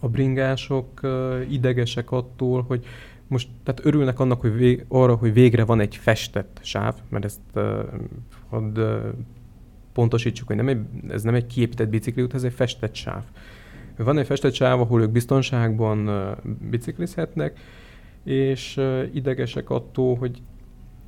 a 0.00 0.08
bringások 0.08 1.00
idegesek 1.48 2.10
attól, 2.10 2.64
hogy 2.68 2.84
most 3.28 3.48
tehát 3.62 3.84
örülnek 3.84 4.20
annak, 4.20 4.40
hogy 4.40 4.56
vég, 4.56 4.84
arra, 4.88 5.14
hogy 5.14 5.32
végre 5.32 5.64
van 5.64 5.80
egy 5.80 5.96
festett 5.96 6.58
sáv, 6.62 6.94
mert 7.08 7.24
ezt 7.24 7.40
uh, 7.54 7.78
hadd 8.48 8.78
pontosítsuk, 9.92 10.46
hogy 10.46 10.56
nem 10.56 10.68
egy, 10.68 10.78
ez 11.08 11.22
nem 11.22 11.34
egy 11.34 11.46
kiépített 11.46 11.88
bicikliút, 11.88 12.34
ez 12.34 12.44
egy 12.44 12.52
festett 12.52 12.94
sáv. 12.94 13.22
Van 13.96 14.18
egy 14.18 14.26
festett 14.26 14.52
sáv, 14.52 14.80
ahol 14.80 15.02
ők 15.02 15.10
biztonságban 15.10 16.10
biciklizhetnek, 16.70 17.58
és 18.26 18.80
idegesek 19.12 19.70
attól, 19.70 20.16
hogy, 20.16 20.42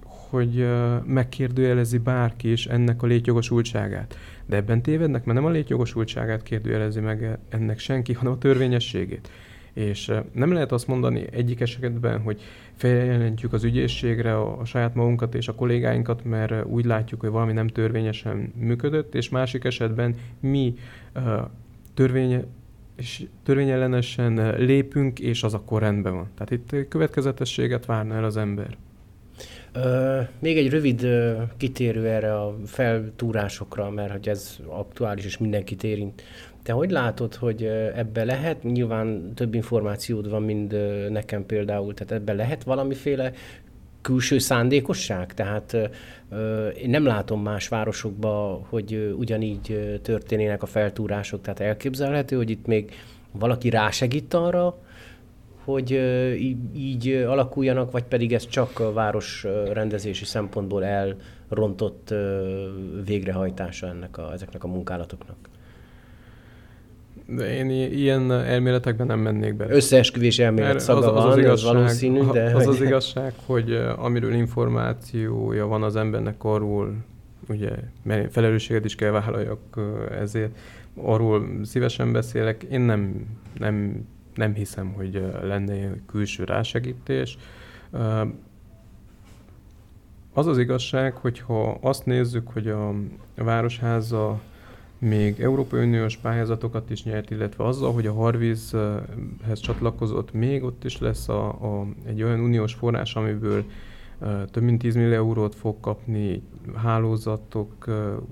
hogy 0.03 0.67
megkérdőjelezi 1.05 1.99
bárki 1.99 2.53
is 2.53 2.67
ennek 2.67 3.03
a 3.03 3.07
létjogosultságát. 3.07 4.17
De 4.47 4.57
ebben 4.57 4.83
tévednek, 4.83 5.25
mert 5.25 5.39
nem 5.39 5.49
a 5.49 5.53
létjogosultságát 5.53 6.43
kérdőjelezi 6.43 7.01
meg 7.01 7.39
ennek 7.49 7.79
senki, 7.79 8.13
hanem 8.13 8.33
a 8.33 8.39
törvényességét. 8.39 9.29
És 9.73 10.13
nem 10.33 10.53
lehet 10.53 10.73
azt 10.73 10.87
mondani 10.87 11.25
egyik 11.31 11.61
esetben, 11.61 12.21
hogy 12.21 12.41
feljelentjük 12.75 13.53
az 13.53 13.65
ügyészségre 13.65 14.37
a, 14.37 14.61
a 14.61 14.65
saját 14.65 14.95
magunkat 14.95 15.35
és 15.35 15.49
a 15.49 15.55
kollégáinkat, 15.55 16.25
mert 16.25 16.65
úgy 16.65 16.85
látjuk, 16.85 17.21
hogy 17.21 17.31
valami 17.31 17.53
nem 17.53 17.69
törvényesen 17.69 18.53
működött, 18.57 19.15
és 19.15 19.29
másik 19.29 19.65
esetben 19.65 20.15
mi 20.41 20.75
törvénye, 21.95 22.45
és 22.99 23.25
törvényellenesen 23.43 24.57
lépünk, 24.59 25.19
és 25.21 25.43
az 25.43 25.55
akkor 25.55 25.81
rendben 25.81 26.15
van. 26.15 26.29
Tehát 26.35 26.51
itt 26.51 26.89
következetességet 26.89 27.87
várna 27.87 28.15
el 28.15 28.25
az 28.25 28.37
ember. 28.37 28.77
Ö, 29.73 30.21
még 30.39 30.57
egy 30.57 30.71
rövid 30.71 31.03
ö, 31.03 31.43
kitérő 31.57 32.07
erre 32.07 32.35
a 32.41 32.57
feltúrásokra, 32.67 33.91
mert 33.91 34.11
hogy 34.13 34.29
ez 34.29 34.57
aktuális 34.67 35.25
és 35.25 35.39
mindenkit 35.39 35.83
érint. 35.83 36.23
Te 36.63 36.73
hogy 36.73 36.91
látod, 36.91 37.35
hogy 37.35 37.63
ebbe 37.95 38.25
lehet, 38.25 38.63
nyilván 38.63 39.35
több 39.35 39.55
információd 39.55 40.31
van, 40.31 40.43
mint 40.43 40.75
nekem 41.11 41.47
például, 41.47 41.95
tehát 41.95 42.13
ebbe 42.13 42.33
lehet 42.33 42.65
valamiféle 42.65 43.33
külső 44.09 44.39
szándékosság? 44.39 45.35
Tehát 45.35 45.73
én 46.83 46.91
nem 46.91 47.05
látom 47.05 47.43
más 47.43 47.69
városokba, 47.69 48.67
hogy 48.69 49.15
ugyanígy 49.19 49.99
történének 50.03 50.63
a 50.63 50.67
feltúrások, 50.67 51.41
tehát 51.41 51.61
elképzelhető, 51.61 52.37
hogy 52.37 52.51
itt 52.51 52.67
még 52.67 52.93
valaki 53.33 53.71
rásegít 53.71 54.35
arra, 54.35 54.79
hogy 55.65 55.91
így 56.75 57.09
alakuljanak, 57.09 57.91
vagy 57.91 58.05
pedig 58.05 58.33
ez 58.33 58.47
csak 58.47 58.79
a 58.79 58.93
város 58.93 59.47
rendezési 59.73 60.25
szempontból 60.25 60.85
elrontott 60.85 62.15
végrehajtása 63.05 63.87
ennek 63.87 64.19
a, 64.19 64.33
ezeknek 64.33 64.65
a 64.65 64.69
munkálatoknak? 64.69 65.37
De 67.37 67.55
én 67.57 67.71
ilyen 67.93 68.33
elméletekben 68.33 69.07
nem 69.07 69.19
mennék 69.19 69.55
bele. 69.55 69.75
Összeesküvés 69.75 70.39
elmélet 70.39 70.81
szaga 70.81 70.99
az, 70.99 71.07
az, 71.07 71.23
van, 71.23 71.31
az, 71.31 71.39
igazság, 71.39 71.69
az 71.69 71.75
valószínű, 71.75 72.21
de... 72.33 72.55
Az 72.55 72.67
az 72.67 72.81
igazság, 72.81 73.33
hogy 73.47 73.73
amiről 73.97 74.33
információja 74.33 75.67
van 75.67 75.83
az 75.83 75.97
embernek 75.97 76.45
arról, 76.45 76.95
ugye, 77.49 77.71
mert 78.03 78.33
felelősséget 78.33 78.85
is 78.85 78.95
kell 78.95 79.11
vállaljak 79.11 79.61
ezért, 80.21 80.59
arról 80.95 81.49
szívesen 81.63 82.13
beszélek. 82.13 82.63
Én 82.63 82.81
nem, 82.81 83.27
nem, 83.59 84.07
nem 84.35 84.55
hiszem, 84.55 84.93
hogy 84.93 85.23
lenne 85.43 85.95
külső 86.07 86.45
rásegítés. 86.45 87.39
Az 90.33 90.47
az 90.47 90.59
igazság, 90.59 91.15
hogyha 91.15 91.79
azt 91.81 92.07
nézzük, 92.07 92.49
hogy 92.49 92.69
a 92.69 92.95
Városháza 93.35 94.41
még 94.99 95.41
Európai 95.41 95.85
Uniós 95.85 96.17
pályázatokat 96.17 96.91
is 96.91 97.05
nyert, 97.05 97.31
illetve 97.31 97.65
azzal, 97.65 97.93
hogy 97.93 98.07
a 98.07 98.13
Harvízhez 98.13 99.61
csatlakozott, 99.61 100.33
még 100.33 100.63
ott 100.63 100.85
is 100.85 100.99
lesz 100.99 101.29
a, 101.29 101.47
a, 101.49 101.87
egy 102.07 102.23
olyan 102.23 102.41
uniós 102.41 102.75
forrás, 102.75 103.15
amiből 103.15 103.65
több 104.51 104.63
mint 104.63 104.79
10 104.79 104.95
millió 104.95 105.13
eurót 105.13 105.55
fog 105.55 105.81
kapni 105.81 106.43
hálózatok 106.75 107.85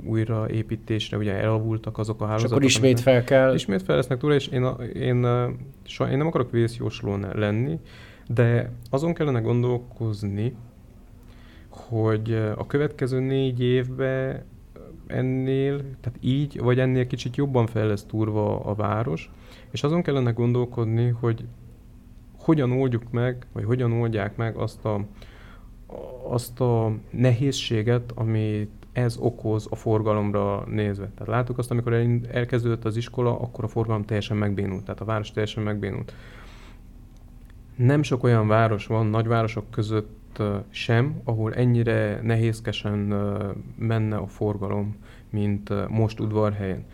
újraépítésre, 0.05 1.17
ugye 1.17 1.33
elavultak 1.33 1.99
azok 1.99 2.21
a 2.21 2.27
hálózatok. 2.27 2.63
És 2.63 2.77
akkor 2.77 2.85
ismét 2.85 3.01
fel 3.01 3.25
kell. 3.25 3.55
Ismét 3.55 3.83
fel 3.83 3.97
lesznek 3.97 4.19
túl, 4.19 4.33
és 4.33 4.47
én, 4.47 4.63
a, 4.63 4.83
én, 4.83 5.25
uh, 5.25 6.11
én 6.11 6.17
nem 6.17 6.27
akarok 6.27 6.51
vészjósló 6.51 7.19
lenni, 7.33 7.79
de 8.29 8.71
azon 8.91 9.15
kellene 9.15 9.41
gondolkozni, 9.41 10.57
hogy 11.69 12.33
a 12.57 12.67
következő 12.67 13.21
négy 13.21 13.63
évben 13.63 14.45
ennél, 15.07 15.77
tehát 15.77 16.19
így, 16.21 16.61
vagy 16.61 16.79
ennél 16.79 17.07
kicsit 17.07 17.37
jobban 17.37 17.67
fel 17.67 17.87
lesz 17.87 18.05
túrva 18.05 18.61
a 18.61 18.75
város, 18.75 19.31
és 19.71 19.83
azon 19.83 20.03
kellene 20.03 20.31
gondolkodni, 20.31 21.09
hogy 21.09 21.45
hogyan 22.39 22.73
oldjuk 22.73 23.11
meg, 23.11 23.47
vagy 23.53 23.65
hogyan 23.65 23.93
oldják 23.93 24.37
meg 24.37 24.57
azt 24.57 24.85
a, 24.85 25.05
azt 26.29 26.61
a 26.61 26.93
nehézséget, 27.11 28.13
amit 28.15 28.71
ez 28.93 29.17
okoz 29.19 29.67
a 29.71 29.75
forgalomra 29.75 30.65
nézve. 30.67 31.09
Tehát 31.09 31.33
láttuk 31.33 31.59
azt, 31.59 31.71
amikor 31.71 31.93
elkezdődött 32.31 32.85
az 32.85 32.97
iskola, 32.97 33.41
akkor 33.41 33.65
a 33.65 33.69
forgalom 33.69 34.05
teljesen 34.05 34.37
megbénult, 34.37 34.85
tehát 34.85 35.01
a 35.01 35.05
város 35.05 35.31
teljesen 35.31 35.63
megbénult. 35.63 36.15
Nem 37.77 38.03
sok 38.03 38.23
olyan 38.23 38.47
város 38.49 38.87
van, 38.87 39.07
nagyvárosok 39.07 39.71
között 39.71 40.09
sem, 40.71 41.21
ahol 41.25 41.55
ennyire 41.55 42.21
nehézkesen 42.23 42.99
menne 43.79 44.17
a 44.17 44.27
forgalom, 44.27 44.97
mint 45.31 45.89
most 45.89 46.21
udvarhelyen. 46.21 46.85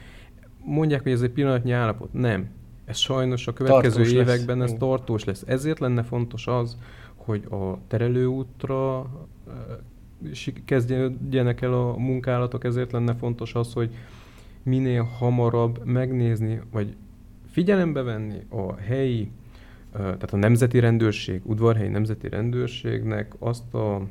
Mondják, 0.64 1.02
hogy 1.02 1.12
ez 1.12 1.22
egy 1.22 1.30
pillanatnyi 1.30 1.72
állapot. 1.72 2.12
Nem. 2.12 2.48
Ez 2.84 2.96
sajnos 2.96 3.46
a 3.46 3.52
következő 3.52 3.94
tartós 3.94 4.12
években 4.12 4.58
lesz. 4.58 4.72
ez 4.72 4.78
tartós 4.78 5.24
lesz. 5.24 5.44
Ezért 5.46 5.78
lenne 5.78 6.02
fontos 6.02 6.46
az, 6.46 6.76
hogy 7.16 7.44
a 7.50 7.78
terelőútra 7.88 9.10
kezdjenek 10.64 11.60
el 11.60 11.72
a 11.72 11.96
munkálatok, 11.96 12.64
ezért 12.64 12.92
lenne 12.92 13.14
fontos 13.14 13.54
az, 13.54 13.72
hogy 13.72 13.90
minél 14.62 15.02
hamarabb 15.02 15.84
megnézni, 15.84 16.60
vagy 16.70 16.96
figyelembe 17.50 18.02
venni 18.02 18.38
a 18.48 18.74
helyi 18.74 19.30
tehát 19.92 20.32
a 20.32 20.36
Nemzeti 20.36 20.78
Rendőrség, 20.78 21.40
udvarhelyi 21.44 21.88
Nemzeti 21.88 22.28
Rendőrségnek 22.28 23.32
azt 23.38 23.74
a 23.74 24.02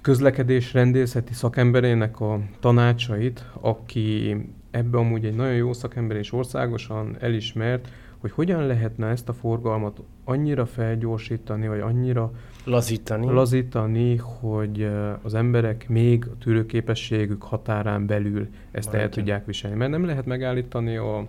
közlekedés 0.00 0.72
rendészeti 0.72 1.32
szakemberének 1.32 2.20
a 2.20 2.40
tanácsait, 2.60 3.44
aki 3.60 4.36
ebbe 4.70 4.98
amúgy 4.98 5.24
egy 5.24 5.36
nagyon 5.36 5.54
jó 5.54 5.72
szakember 5.72 6.16
és 6.16 6.32
országosan 6.32 7.16
elismert, 7.20 7.88
hogy 8.18 8.30
hogyan 8.30 8.66
lehetne 8.66 9.06
ezt 9.06 9.28
a 9.28 9.32
forgalmat 9.32 10.00
annyira 10.24 10.66
felgyorsítani, 10.66 11.68
vagy 11.68 11.80
annyira 11.80 12.32
lazítani, 12.64 13.26
lazítani 13.26 14.16
hogy 14.16 14.90
az 15.22 15.34
emberek 15.34 15.88
még 15.88 16.24
a 16.26 16.38
tűrőképességük 16.38 17.42
határán 17.42 18.06
belül 18.06 18.48
ezt 18.70 18.86
Maradjon. 18.86 19.02
el 19.02 19.08
tudják 19.08 19.46
viselni. 19.46 19.76
Mert 19.76 19.90
nem 19.90 20.04
lehet 20.04 20.26
megállítani 20.26 20.96
a, 20.96 21.26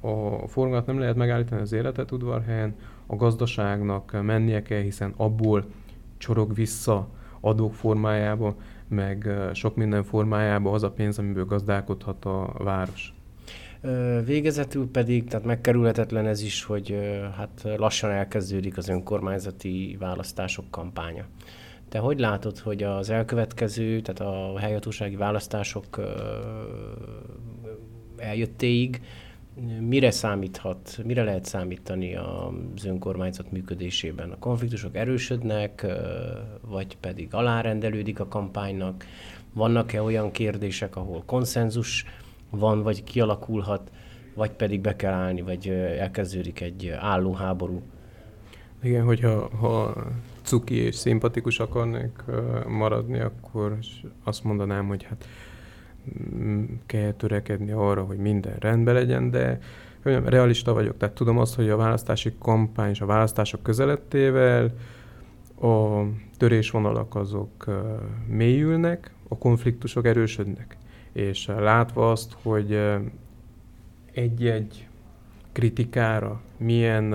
a 0.00 0.46
forgalmat 0.48 0.86
nem 0.86 0.98
lehet 0.98 1.16
megállítani 1.16 1.60
az 1.60 1.72
életet 1.72 2.12
udvarhelyen, 2.12 2.74
a 3.06 3.16
gazdaságnak 3.16 4.22
mennie 4.22 4.62
kell, 4.62 4.80
hiszen 4.80 5.14
abból 5.16 5.64
csorog 6.18 6.54
vissza 6.54 7.08
adók 7.40 7.74
formájába, 7.74 8.54
meg 8.88 9.28
sok 9.52 9.76
minden 9.76 10.04
formájába 10.04 10.72
az 10.72 10.82
a 10.82 10.90
pénz, 10.90 11.18
amiből 11.18 11.44
gazdálkodhat 11.44 12.24
a 12.24 12.52
város. 12.58 13.14
Végezetül 14.24 14.90
pedig, 14.90 15.28
tehát 15.28 15.46
megkerülhetetlen 15.46 16.26
ez 16.26 16.42
is, 16.42 16.64
hogy 16.64 16.98
hát 17.36 17.68
lassan 17.76 18.10
elkezdődik 18.10 18.76
az 18.76 18.88
önkormányzati 18.88 19.96
választások 20.00 20.70
kampánya. 20.70 21.24
Te 21.88 21.98
hogy 21.98 22.18
látod, 22.18 22.58
hogy 22.58 22.82
az 22.82 23.10
elkövetkező, 23.10 24.00
tehát 24.00 24.34
a 24.34 24.58
helyhatósági 24.58 25.16
választások 25.16 26.00
eljöttéig 28.16 29.00
mire 29.80 30.10
számíthat, 30.10 30.98
mire 31.04 31.22
lehet 31.22 31.44
számítani 31.44 32.16
az 32.16 32.84
önkormányzat 32.84 33.52
működésében? 33.52 34.30
A 34.30 34.38
konfliktusok 34.38 34.96
erősödnek, 34.96 35.86
vagy 36.60 36.96
pedig 36.96 37.34
alárendelődik 37.34 38.20
a 38.20 38.28
kampánynak? 38.28 39.04
Vannak-e 39.52 40.02
olyan 40.02 40.30
kérdések, 40.30 40.96
ahol 40.96 41.22
konszenzus 41.26 42.04
van, 42.50 42.82
vagy 42.82 43.04
kialakulhat, 43.04 43.90
vagy 44.34 44.50
pedig 44.50 44.80
be 44.80 44.96
kell 44.96 45.12
állni, 45.12 45.42
vagy 45.42 45.68
elkezdődik 45.98 46.60
egy 46.60 46.88
álló 46.88 47.32
háború? 47.32 47.82
Igen, 48.82 49.04
hogyha 49.04 49.48
ha 49.56 49.94
cuki 50.42 50.74
és 50.74 50.94
szimpatikus 50.94 51.60
akarnék 51.60 52.24
maradni, 52.68 53.20
akkor 53.20 53.78
azt 54.24 54.44
mondanám, 54.44 54.86
hogy 54.86 55.02
hát 55.02 55.24
kell 56.86 57.12
törekedni 57.12 57.70
arra, 57.70 58.04
hogy 58.04 58.18
minden 58.18 58.56
rendben 58.58 58.94
legyen, 58.94 59.30
de 59.30 59.58
realista 60.02 60.72
vagyok, 60.72 60.96
tehát 60.96 61.14
tudom 61.14 61.38
azt, 61.38 61.54
hogy 61.54 61.68
a 61.68 61.76
választási 61.76 62.32
kampány 62.38 62.90
és 62.90 63.00
a 63.00 63.06
választások 63.06 63.62
közelettével 63.62 64.74
a 65.60 66.02
törésvonalak 66.36 67.14
azok 67.14 67.64
mélyülnek, 68.26 69.10
a 69.28 69.38
konfliktusok 69.38 70.06
erősödnek. 70.06 70.76
És 71.12 71.46
látva 71.46 72.10
azt, 72.10 72.36
hogy 72.42 72.80
egy-egy 74.12 74.88
kritikára 75.52 76.40
milyen 76.56 77.10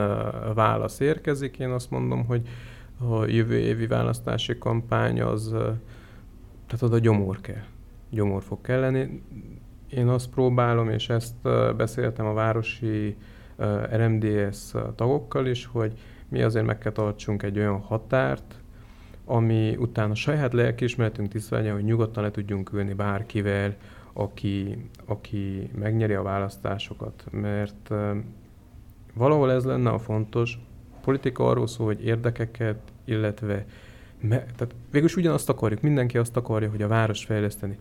válasz 0.53 0.99
érkezik, 0.99 1.59
én 1.59 1.69
azt 1.69 1.91
mondom, 1.91 2.25
hogy 2.25 2.47
a 2.97 3.25
jövő 3.25 3.57
évi 3.57 3.87
választási 3.87 4.57
kampány 4.57 5.21
az, 5.21 5.49
tehát 6.67 6.81
oda 6.81 6.99
gyomor 6.99 7.41
kell 7.41 7.63
gyomor 8.11 8.43
fog 8.43 8.61
kelleni. 8.61 9.23
Én 9.89 10.07
azt 10.07 10.29
próbálom, 10.29 10.89
és 10.89 11.09
ezt 11.09 11.35
beszéltem 11.75 12.25
a 12.25 12.33
városi 12.33 13.15
RMDS 13.95 14.71
tagokkal 14.95 15.45
is, 15.45 15.65
hogy 15.65 15.93
mi 16.27 16.41
azért 16.41 16.65
meg 16.65 16.77
kell 16.77 16.91
tartsunk 16.91 17.43
egy 17.43 17.57
olyan 17.57 17.79
határt, 17.79 18.55
ami 19.25 19.75
utána 19.79 20.15
saját 20.15 20.53
lelkiismeretünk 20.53 21.29
tisztelje, 21.29 21.71
hogy 21.71 21.83
nyugodtan 21.83 22.23
le 22.23 22.31
tudjunk 22.31 22.73
ülni 22.73 22.93
bárkivel, 22.93 23.75
aki, 24.13 24.77
aki 25.05 25.69
megnyeri 25.75 26.13
a 26.13 26.21
választásokat, 26.21 27.25
mert 27.31 27.89
valahol 29.13 29.51
ez 29.51 29.63
lenne 29.65 29.89
a 29.89 29.99
fontos. 29.99 30.59
A 30.95 30.99
politika 31.03 31.47
arról 31.47 31.67
szól, 31.67 31.85
hogy 31.85 32.05
érdekeket, 32.05 32.79
illetve 33.05 33.65
me, 34.21 34.37
tehát 34.37 34.75
végülis 34.91 35.15
ugyanazt 35.15 35.49
akarjuk, 35.49 35.81
mindenki 35.81 36.17
azt 36.17 36.37
akarja, 36.37 36.69
hogy 36.69 36.81
a 36.81 36.87
város 36.87 37.25
fejleszteni 37.25 37.77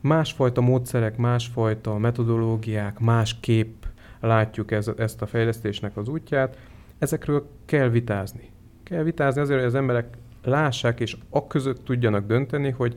másfajta 0.00 0.60
módszerek, 0.60 1.16
másfajta 1.16 1.98
metodológiák, 1.98 2.98
másképp 2.98 3.82
látjuk 4.20 4.70
ez, 4.70 4.90
ezt 4.96 5.22
a 5.22 5.26
fejlesztésnek 5.26 5.96
az 5.96 6.08
útját, 6.08 6.58
ezekről 6.98 7.48
kell 7.64 7.88
vitázni. 7.88 8.50
Kell 8.82 9.02
vitázni 9.02 9.40
azért, 9.40 9.58
hogy 9.58 9.68
az 9.68 9.74
emberek 9.74 10.16
lássák, 10.44 11.00
és 11.00 11.16
a 11.30 11.46
között 11.46 11.84
tudjanak 11.84 12.26
dönteni, 12.26 12.70
hogy 12.70 12.94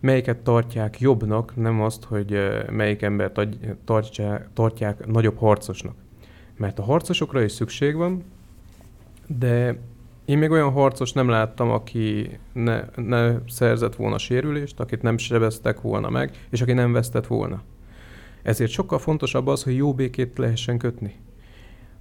melyiket 0.00 0.38
tartják 0.38 1.00
jobbnak, 1.00 1.56
nem 1.56 1.80
azt, 1.80 2.04
hogy 2.04 2.38
melyik 2.70 3.02
ember 3.02 3.32
tartják, 3.84 4.48
tartják 4.52 5.06
nagyobb 5.06 5.38
harcosnak. 5.38 5.94
Mert 6.56 6.78
a 6.78 6.82
harcosokra 6.82 7.42
is 7.42 7.52
szükség 7.52 7.96
van, 7.96 8.24
de 9.26 9.78
Én 10.28 10.38
még 10.38 10.50
olyan 10.50 10.72
harcos 10.72 11.12
nem 11.12 11.28
láttam, 11.28 11.70
aki 11.70 12.38
ne, 12.52 12.84
ne 12.96 13.34
szerzett 13.46 13.96
volna 13.96 14.18
sérülést, 14.18 14.80
akit 14.80 15.02
nem 15.02 15.18
sebeztek 15.18 15.80
volna 15.80 16.10
meg, 16.10 16.30
és 16.50 16.60
aki 16.60 16.72
nem 16.72 16.92
vesztett 16.92 17.26
volna. 17.26 17.62
Ezért 18.42 18.70
sokkal 18.70 18.98
fontosabb 18.98 19.46
az, 19.46 19.62
hogy 19.62 19.76
jó 19.76 19.94
békét 19.94 20.38
lehessen 20.38 20.78
kötni. 20.78 21.14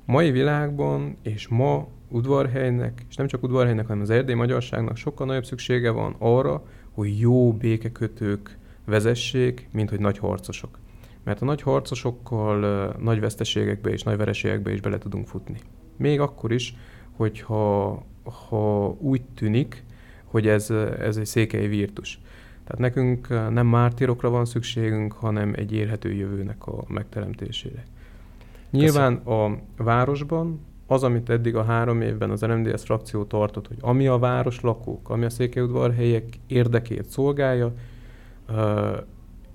Mai 0.06 0.32
világban 0.32 1.18
és 1.22 1.48
ma 1.48 1.88
udvarhelynek, 2.10 3.06
és 3.10 3.16
nem 3.16 3.28
csak 3.28 3.44
udvarhelynek, 3.44 3.88
hanem 3.88 4.02
az 4.02 4.10
erdély 4.10 4.36
magyarságnak 4.36 4.98
sokkal 4.98 5.26
nagyobb 5.26 5.46
szüksége 5.46 5.90
van 5.90 6.16
arra, 6.20 6.64
hogy 6.92 7.20
jó 7.20 7.54
békekötők 7.54 8.58
vezessék, 8.86 9.68
mint 9.72 9.90
hogy 9.90 10.00
nagy 10.00 10.18
harcosok. 10.18 10.80
Mert 11.24 11.42
a 11.42 11.46
nagy 11.46 11.62
harcosokkal 11.62 12.96
nagy 13.00 13.20
veszteségekbe 13.20 13.90
és 13.90 14.04
nagy 14.04 14.18
vereségekbe 14.18 14.72
is 14.72 14.82
bele 14.82 14.98
tudunk 14.98 15.28
futni. 15.28 15.58
Még 15.98 16.20
akkor 16.20 16.52
is, 16.52 16.76
hogyha 17.18 18.04
ha 18.30 18.96
úgy 19.00 19.22
tűnik, 19.36 19.84
hogy 20.24 20.48
ez, 20.48 20.70
ez 21.00 21.18
egy 21.18 21.26
székely 21.26 21.68
virtus. 21.68 22.20
Tehát 22.64 22.82
nekünk 22.82 23.28
nem 23.30 23.68
mártírokra 23.68 24.30
van 24.30 24.46
szükségünk, 24.46 25.14
hanem 25.14 25.54
egy 25.56 25.72
érhető 25.74 26.14
jövőnek 26.14 26.68
a 26.68 26.84
megteremtésére. 26.88 27.86
Nyilván 28.70 29.24
Köszön. 29.24 29.60
a 29.78 29.84
városban 29.84 30.60
az, 30.88 31.04
amit 31.04 31.30
eddig 31.30 31.56
a 31.56 31.64
három 31.64 32.02
évben 32.02 32.30
az 32.30 32.42
NMDS 32.42 32.84
frakció 32.84 33.24
tartott, 33.24 33.68
hogy 33.68 33.78
ami 33.82 34.08
a 34.08 34.18
város 34.18 34.62
lakók, 34.62 35.10
ami 35.10 35.26
a 35.26 35.30
székelyudvarhelyek 35.30 36.24
érdekét 36.48 37.10
szolgálja, 37.10 37.74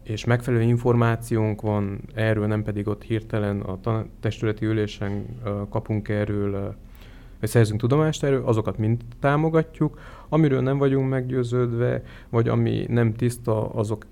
és 0.02 0.24
megfelelő 0.24 0.62
információnk 0.62 1.60
van 1.60 2.00
erről, 2.14 2.46
nem 2.46 2.62
pedig 2.62 2.88
ott 2.88 3.02
hirtelen 3.02 3.60
a 3.60 4.04
testületi 4.20 4.66
ülésen 4.66 5.26
kapunk 5.68 6.08
erről 6.08 6.76
vagy 7.42 7.50
szerzünk 7.50 7.80
tudomást 7.80 8.24
erről, 8.24 8.44
azokat 8.44 8.78
mind 8.78 9.00
támogatjuk, 9.20 9.98
amiről 10.28 10.60
nem 10.60 10.78
vagyunk 10.78 11.08
meggyőződve, 11.08 12.02
vagy 12.28 12.48
ami 12.48 12.84
nem 12.88 13.14
tiszta, 13.14 13.68
azok 13.68 14.06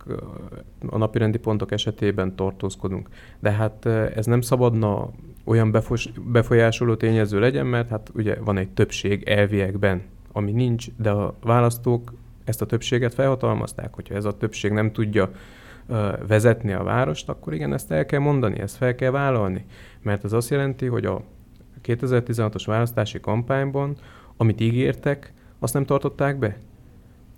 a 0.86 0.98
napirendi 0.98 1.38
pontok 1.38 1.72
esetében 1.72 2.36
tartózkodunk. 2.36 3.08
De 3.38 3.50
hát 3.50 3.86
ez 3.86 4.26
nem 4.26 4.40
szabadna 4.40 5.10
olyan 5.44 5.76
befolyásoló 6.32 6.94
tényező 6.94 7.40
legyen, 7.40 7.66
mert 7.66 7.88
hát 7.88 8.10
ugye 8.14 8.36
van 8.44 8.56
egy 8.56 8.70
többség 8.70 9.22
elviekben, 9.22 10.02
ami 10.32 10.52
nincs, 10.52 10.86
de 10.96 11.10
a 11.10 11.34
választók 11.42 12.12
ezt 12.44 12.62
a 12.62 12.66
többséget 12.66 13.14
felhatalmazták, 13.14 13.94
hogyha 13.94 14.14
ez 14.14 14.24
a 14.24 14.36
többség 14.36 14.72
nem 14.72 14.92
tudja 14.92 15.30
vezetni 16.26 16.72
a 16.72 16.82
várost, 16.82 17.28
akkor 17.28 17.54
igen, 17.54 17.72
ezt 17.72 17.92
el 17.92 18.06
kell 18.06 18.20
mondani, 18.20 18.58
ezt 18.58 18.76
fel 18.76 18.94
kell 18.94 19.10
vállalni. 19.10 19.64
Mert 20.02 20.24
ez 20.24 20.32
azt 20.32 20.50
jelenti, 20.50 20.86
hogy 20.86 21.04
a 21.04 21.22
2016-os 21.84 22.62
választási 22.66 23.20
kampányban, 23.20 23.96
amit 24.36 24.60
ígértek, 24.60 25.32
azt 25.58 25.74
nem 25.74 25.84
tartották 25.84 26.38
be? 26.38 26.58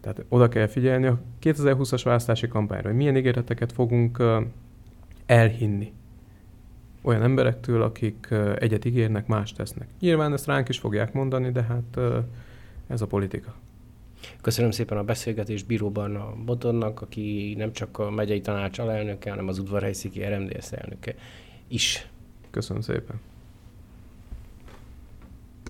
Tehát 0.01 0.25
oda 0.29 0.49
kell 0.49 0.67
figyelni 0.67 1.07
a 1.07 1.21
2020-as 1.43 2.01
választási 2.05 2.49
kampányra, 2.49 2.89
hogy 2.89 2.97
milyen 2.97 3.17
ígéreteket 3.17 3.73
fogunk 3.73 4.23
elhinni 5.27 5.93
olyan 7.03 7.23
emberektől, 7.23 7.83
akik 7.83 8.29
egyet 8.59 8.85
ígérnek, 8.85 9.27
más 9.27 9.53
tesznek. 9.53 9.89
Nyilván 10.01 10.33
ezt 10.33 10.47
ránk 10.47 10.69
is 10.69 10.79
fogják 10.79 11.13
mondani, 11.13 11.51
de 11.51 11.63
hát 11.63 11.99
ez 12.87 13.01
a 13.01 13.07
politika. 13.07 13.55
Köszönöm 14.41 14.71
szépen 14.71 14.99
a 14.99 15.05
beszélgetést 15.05 15.67
Bíróban 15.67 16.17
a 16.17 16.35
Botonnak, 16.45 17.01
aki 17.01 17.55
nem 17.59 17.73
csak 17.73 17.99
a 17.99 18.11
megyei 18.11 18.41
tanács 18.41 18.79
alelnöke, 18.79 19.31
hanem 19.31 19.49
az 19.49 19.59
udvarhelyszéki 19.59 20.25
RMDS 20.25 20.73
elnöke 20.73 21.15
is. 21.69 22.09
Köszönöm 22.51 22.83
szépen. 22.83 23.21